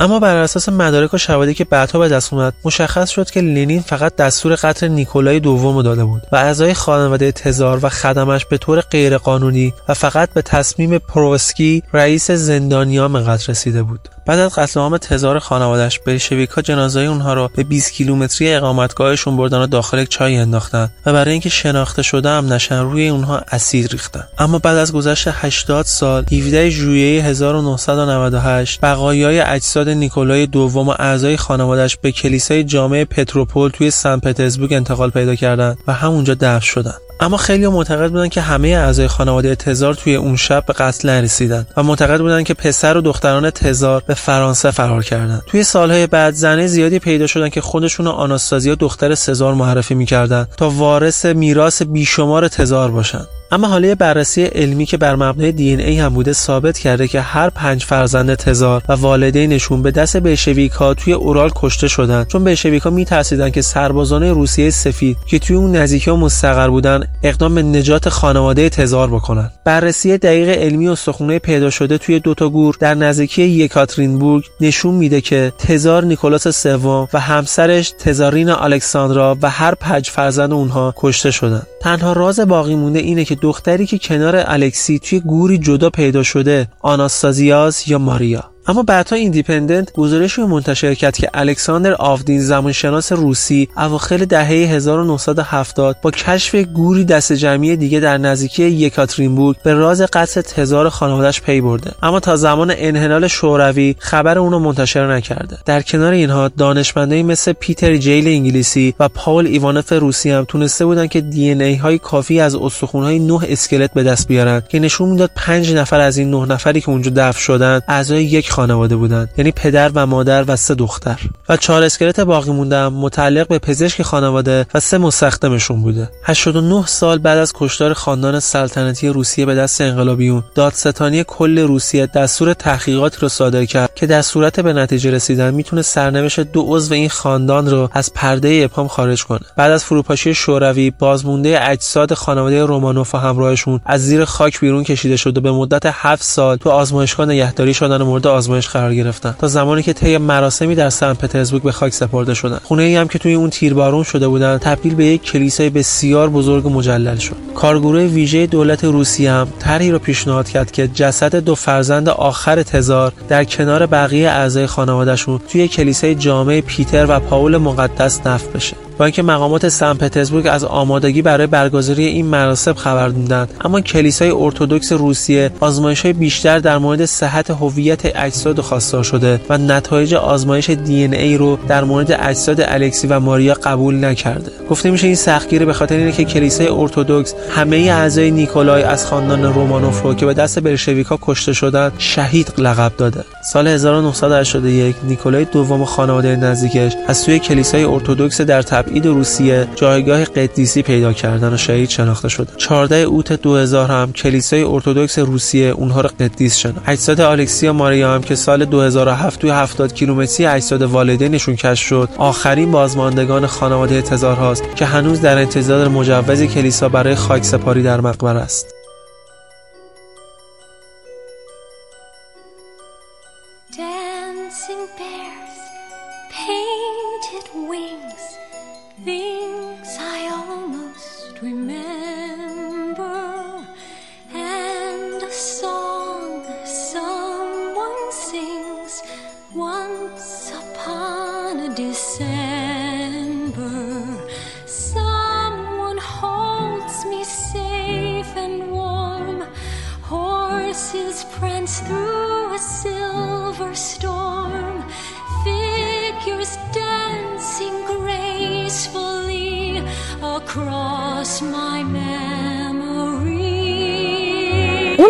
[0.00, 3.80] اما بر اساس مدارک و شواهدی که بعدها به دست اومد مشخص شد که لنین
[3.80, 8.80] فقط دستور قتل نیکولای دوم داده بود و اعضای خانواده تزار و خدمش به طور
[8.80, 14.08] غیرقانونی و فقط به تصمیم پروسکی رئیس زندانیان قتل رسیده بود.
[14.26, 19.58] بعد از قتل عام تزار خانوادش بلشویکا جنازه اونها رو به 20 کیلومتری اقامتگاهشون بردن
[19.58, 24.24] و داخل چای انداختن و برای اینکه شناخته شده هم نشن روی اونها اسید ریختن.
[24.38, 31.36] اما بعد از گذشت 80 سال 17 ژوئیه 1998 بقایای اجساد نیکولای دوم و اعضای
[31.36, 37.00] خانوادش به کلیسای جامع پتروپول توی سن پترزبورگ انتقال پیدا کردند و همونجا دفن شدند
[37.20, 41.66] اما خیلی معتقد بودن که همه اعضای خانواده تزار توی اون شب به قتل نرسیدن
[41.76, 45.42] و معتقد بودن که پسر و دختران تزار به فرانسه فرار کردند.
[45.46, 50.46] توی سالهای بعد زنه زیادی پیدا شدن که خودشون رو آناستازیا دختر سزار معرفی می‌کردن
[50.56, 55.98] تا وارث میراث بیشمار تزار باشن اما حالا بررسی علمی که بر مبنای دی ای
[55.98, 60.94] هم بوده ثابت کرده که هر پنج فرزند تزار و والدینشون به دست بلشویک ها
[60.94, 62.24] توی اورال کشته شدن.
[62.24, 67.54] چون بلشویک ها میترسیدن که سربازان روسیه سفید که توی اون نزدیکی مستقر بودن اقدام
[67.54, 69.50] به نجات خانواده تزار بکنن.
[69.64, 75.20] بررسی دقیق علمی و سخونه پیدا شده توی دوتا گور در نزدیکی یکاترینبورگ نشون میده
[75.20, 81.62] که تزار نیکولاس سوم و همسرش تزارین الکساندرا و هر پنج فرزند اونها کشته شدن.
[81.80, 86.68] تنها راز باقی مونده اینه که دختری که کنار الکسی توی گوری جدا پیدا شده
[86.80, 94.16] آناستازیاس یا ماریا؟ اما بعدها ایندیپندنت گزارشی منتشر کرد که الکساندر آودونین زمین‌شناس روسی اواخر
[94.16, 100.88] دهه 1970 با کشف گوری دست جمعی دیگه در نزدیکی یکاترینبورگ به راز قتل تزار
[100.88, 101.90] خانوادش پی برده.
[102.02, 105.58] اما تا زمان انحلال شوروی خبر اونو منتشر نکرده.
[105.64, 111.06] در کنار اینها دانشمندایی مثل پیتر جیل انگلیسی و پاول ایوانوف روسی هم تونسته بودن
[111.06, 115.72] که DNA های کافی از استخونهای نه اسکلت به دست بیارن که نشون می‌داد پنج
[115.72, 119.90] نفر از این نه نفری که اونجا دفن شدن اعضای یک خانواده بودند یعنی پدر
[119.94, 121.18] و مادر و سه دختر.
[121.48, 126.10] و چهار اسکلت باقی موندم متعلق به پزشک خانواده و سه مستخدمشون بوده.
[126.24, 132.52] 89 سال بعد از کشتار خاندان سلطنتی روسیه به دست انقلابیون دادستانی کل روسیه دستور
[132.52, 137.08] تحقیقات رو صادر کرد که در صورت به نتیجه رسیدن می‌تونه سرنوشت دو عضو این
[137.08, 139.40] خاندان رو از پرده اپام خارج کنه.
[139.56, 145.16] بعد از فروپاشی شوروی بازمونده اجساد خانواده رومانوف و همراهشون از زیر خاک بیرون کشیده
[145.16, 149.34] شد و به مدت 7 سال تو آزمایشگاه نگهداری شدن و مورد آزمایش قرار گرفتن.
[149.38, 152.58] تا زمانی که طی مراسمی در سن پترزبورگ به خاک سپرده شدن.
[152.64, 156.66] خونه ای هم که توی اون تیربارون شده بودن تبدیل به یک کلیسای بسیار بزرگ
[156.66, 157.36] و مجلل شد.
[157.54, 163.12] کارگروه ویژه دولت روسیه هم طرحی رو پیشنهاد کرد که جسد دو فرزند آخر تزار
[163.28, 168.89] در کنار بقیه اعضای خانوادهشون توی کلیسای جامع پیتر و پاول مقدس دفن بشه.
[169.00, 173.48] با اینکه مقامات سن پترزبورگ از آمادگی برای برگزاری این مراسم خبر دادند.
[173.60, 179.58] اما کلیسای ارتودکس روسیه آزمایش های بیشتر در مورد صحت هویت اجساد خواستار شده و
[179.58, 184.50] نتایج آزمایش دی ای رو در مورد اجساد الکسی و ماریا قبول نکرده.
[184.70, 189.42] گفته میشه این سختگیری به خاطر اینه که کلیسای ارتودکس همه اعضای نیکولای از خاندان
[189.54, 193.24] رومانوف رو که به دست بلشویکا کشته شدند شهید لقب داده.
[193.52, 200.82] سال 1981 نیکولای دوم خانواده نزدیکش از سوی کلیسای ارتودکس در تبعید روسیه جایگاه قدیسی
[200.82, 206.10] پیدا کردن و شهید شناخته شده 14 اوت 2000 هم کلیسای ارتودکس روسیه اونها را
[206.20, 211.86] قدیس شناخت اجساد الکسیا ماریا هم که سال 2007 توی 70 کیلومتری اجساد والدینشون کشف
[211.86, 217.82] شد آخرین بازماندگان خانواده تزار هاست که هنوز در انتظار مجوز کلیسا برای خاک سپاری
[217.82, 218.79] در مقبره است.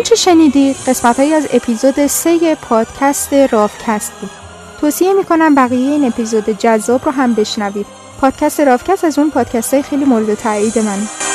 [0.01, 0.07] Memory.
[0.07, 4.29] اون چه شنیدید قسمت های از اپیزود 3 پادکست رافکست بود.
[4.81, 7.85] توصیه می‌کنم بقیه این اپیزود جذاب رو هم بشنوید.
[8.21, 11.30] پادکست رافکست از اون پادکست های خیلی مورد تایید منه.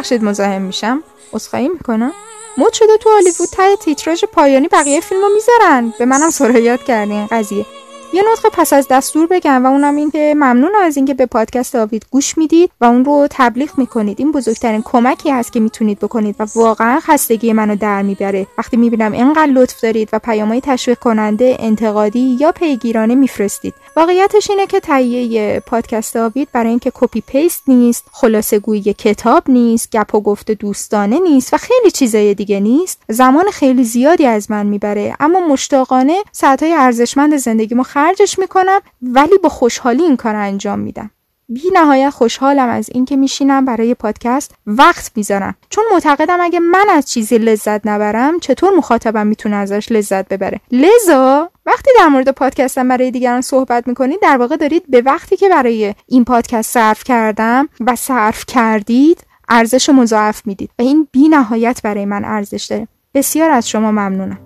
[0.00, 1.02] ببخشید مزاحم میشم.
[1.32, 2.12] عذرخواهی می‌کنم.
[2.58, 5.92] مد شده تو هالیوود ته تیتراژ پایانی بقیه فیلمو می‌ذارن.
[5.98, 7.66] به منم سرایت کرده این قضیه.
[8.12, 11.74] یه نطق پس از دستور بگم و اونم این که ممنونم از اینکه به پادکست
[11.74, 14.20] آوید گوش می‌دید و اون رو تبلیغ می‌کنید.
[14.20, 18.46] این بزرگترین کمکی هست که می‌تونید بکنید و واقعا خستگی منو در می‌بره.
[18.58, 23.74] وقتی می‌بینم اینقدر لطف دارید و پیامهای تشویق کننده انتقادی یا پیگیرانه میفرستید.
[23.96, 29.90] واقعیتش اینه که تهیه پادکست آوید برای اینکه copy paste نیست خلاصه گویی کتاب نیست
[29.92, 33.02] گپ و گفت دوستانه نیست و خیلی چیزای دیگه نیست.
[33.08, 35.16] زمان خیلی زیادی از من می‌بره.
[35.20, 41.10] اما مشتاقانه ساعتهای ارزشمند زندگیمو خرجش می‌کنم ولی با خوشحالی این کار انجام میدم.
[41.48, 45.54] بی نهایت خوشحالم از اینکه میشینم برای پادکست وقت می‌ذارم.
[45.70, 51.50] چون معتقدم اگه من از چیزی لذت نبرم چطور مخاطبم می‌تونه ازش لذت ببره؟ لذا
[51.66, 55.94] وقتی در مورد پادکستم برای دیگران صحبت می‌کنید در واقع دارید به وقتی که برای
[56.06, 60.70] این پادکست صرف کردم و صرف کردید ارزش مضاعف می‌دید.
[60.78, 62.88] و این بی نهایت برای من ارزش داره.
[63.14, 64.38] بسیار از شما ممنونم.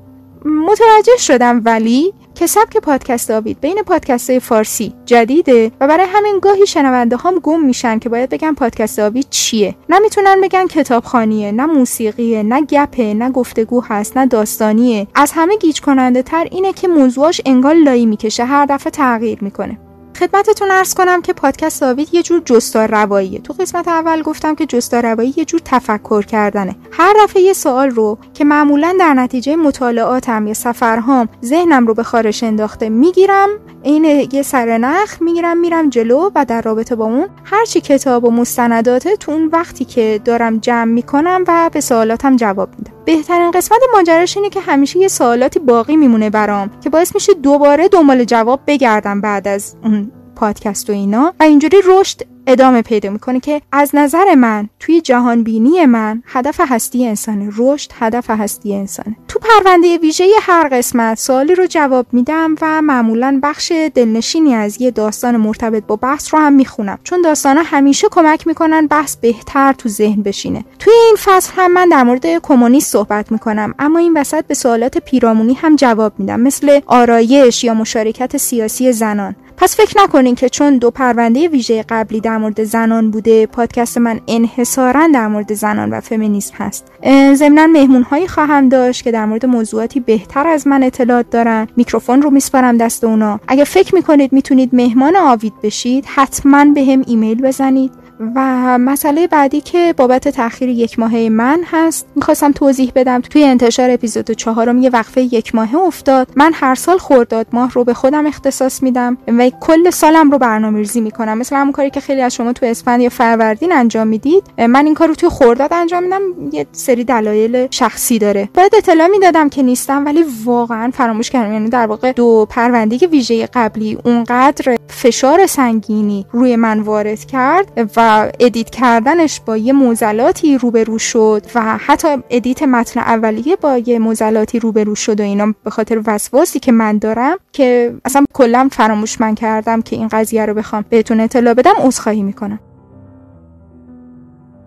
[0.44, 6.66] متوجه شدم ولی که سبک پادکست آوید بین پادکست فارسی جدیده و برای همین گاهی
[6.66, 9.74] شنونده هم گم میشن که باید بگن پادکست آوید چیه.
[9.88, 15.06] نمی‌تونن بگن کتابخانیه نه موسیقیه نه گپه نه گفتگو هست نه داستانیه.
[15.14, 19.78] از همه گیج کننده تر اینه که موضوعش انگار لایی می‌کشه هر دفعه تغییر می‌کنه.
[20.18, 23.38] خدمتتون ارز کنم که پادکست داوید یه جور جستار رواییه.
[23.38, 26.76] تو قسمت اول گفتم که جستار روایی یه جور تفکر کردنه.
[26.92, 32.02] هر دفعه یه سوال رو که معمولا در نتیجه مطالعاتم یا سفرهام ذهنم رو به
[32.02, 33.48] خارش انداخته می‌گیرم
[33.82, 39.16] این یه سرنخ می‌گیرم میرم جلو و در رابطه با اون هرچی کتاب و مستنداته
[39.16, 42.92] تو اون وقتی که دارم جمع می‌کنم و به سوالاتم جواب میدم.
[43.04, 47.88] بهترین قسمت ماجراش اینه که همیشه یه سوالاتی باقی میمونه برام که باعث میشه دوباره
[47.88, 50.12] دنبال جواب بگردم بعد از اون
[50.44, 51.34] پادکست و اینا.
[51.40, 56.60] و اینجوری رشد ادامه پیدا می‌کنه که از نظر من توی جهان بینی من هدف
[56.68, 57.50] هستی انسانه.
[57.56, 59.16] رشد هدف هستی انسانه.
[59.28, 64.90] تو پرونده ویژه هر قسمت سوالی رو جواب میدم و معمولا بخش دلنشینی از یه
[64.90, 66.98] داستان مرتبط با بحث رو هم می‌خونم.
[67.04, 70.64] چون داستانا همیشه کمک می‌کنن بحث بهتر تو ذهن بشینه.
[70.78, 73.74] توی این فصل هم من در مورد کمونیست صحبت می‌کنم.
[73.78, 76.40] اما این وسط به سوالات پیرامونی هم جواب میدم.
[76.40, 79.36] مثل آرایش یا مشارکت سیاسی زنان.
[79.56, 84.20] پس فکر نکنین که چون دو پرونده ویژه قبلی در مورد زنان بوده پادکست من
[84.28, 86.86] انحصارا در مورد زنان و فمینیسم هست.
[87.34, 91.68] ضمنا مهمون هایی خواهم داشت که در مورد موضوعاتی بهتر از من اطلاعات دارن.
[91.76, 93.40] میکروفون رو میسپارم دست اونا.
[93.48, 98.03] اگه فکر می‌کنید می‌تونید مهمان آوید بشید حتما به هم ایمیل بزنید.
[98.36, 103.20] و مسئله بعدی که بابت تاخیر یک ماهه من هست می‌خواستم توضیح بدم.
[103.20, 106.28] توی انتشار اپیزود چهارم یه وقفه یک ماهه افتاد.
[106.36, 110.78] من هر سال خورداد ماه رو به خودم اختصاص میدم و کل سالم رو برنامه
[110.78, 111.38] ریزی می‌کنم.
[111.38, 114.94] مثل همون کاری که خیلی از شما تو اسفند یا فروردین انجام می‌دید من این
[114.94, 116.20] کار رو توی خورداد انجام میدم.
[116.52, 118.48] یه سری دلایل شخصی داره.
[118.54, 121.52] باید اطلاع می‌دادم که نیستم ولی واقعا فراموش کردم.
[121.52, 127.94] یعنی در واقع دو پرونده ویژه قبلی اونقدر فشار سنگینی روی من وارد کرد
[128.40, 134.58] edit کردنش با یه معضلاتی روبرو شد و حتی edit متن اولیه با یه معضلاتی
[134.58, 139.34] روبرو شد و اینا به خاطر وسواسی که من دارم که اصلا کلا فراموش من
[139.34, 142.60] کردم که این قضیه رو بخوام بهتون اطلاع بدم عذرخواهی می‌کنم.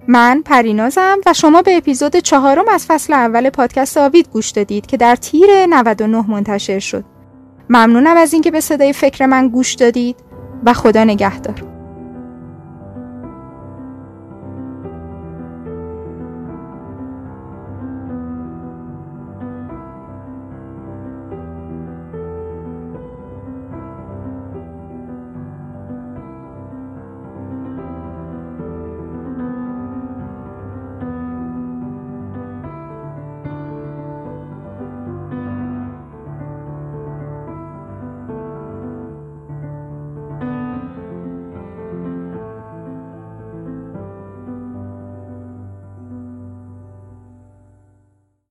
[0.07, 4.97] من پرینازم و شما به اپیزود چهارم از فصل اول پادکست آوید گوش دادید که
[4.97, 7.03] در تیر 99 منتشر شد.
[7.69, 10.15] ممنونم از اینکه به صدای فکر من گوش دادید
[10.65, 11.76] و خدا نگهدار.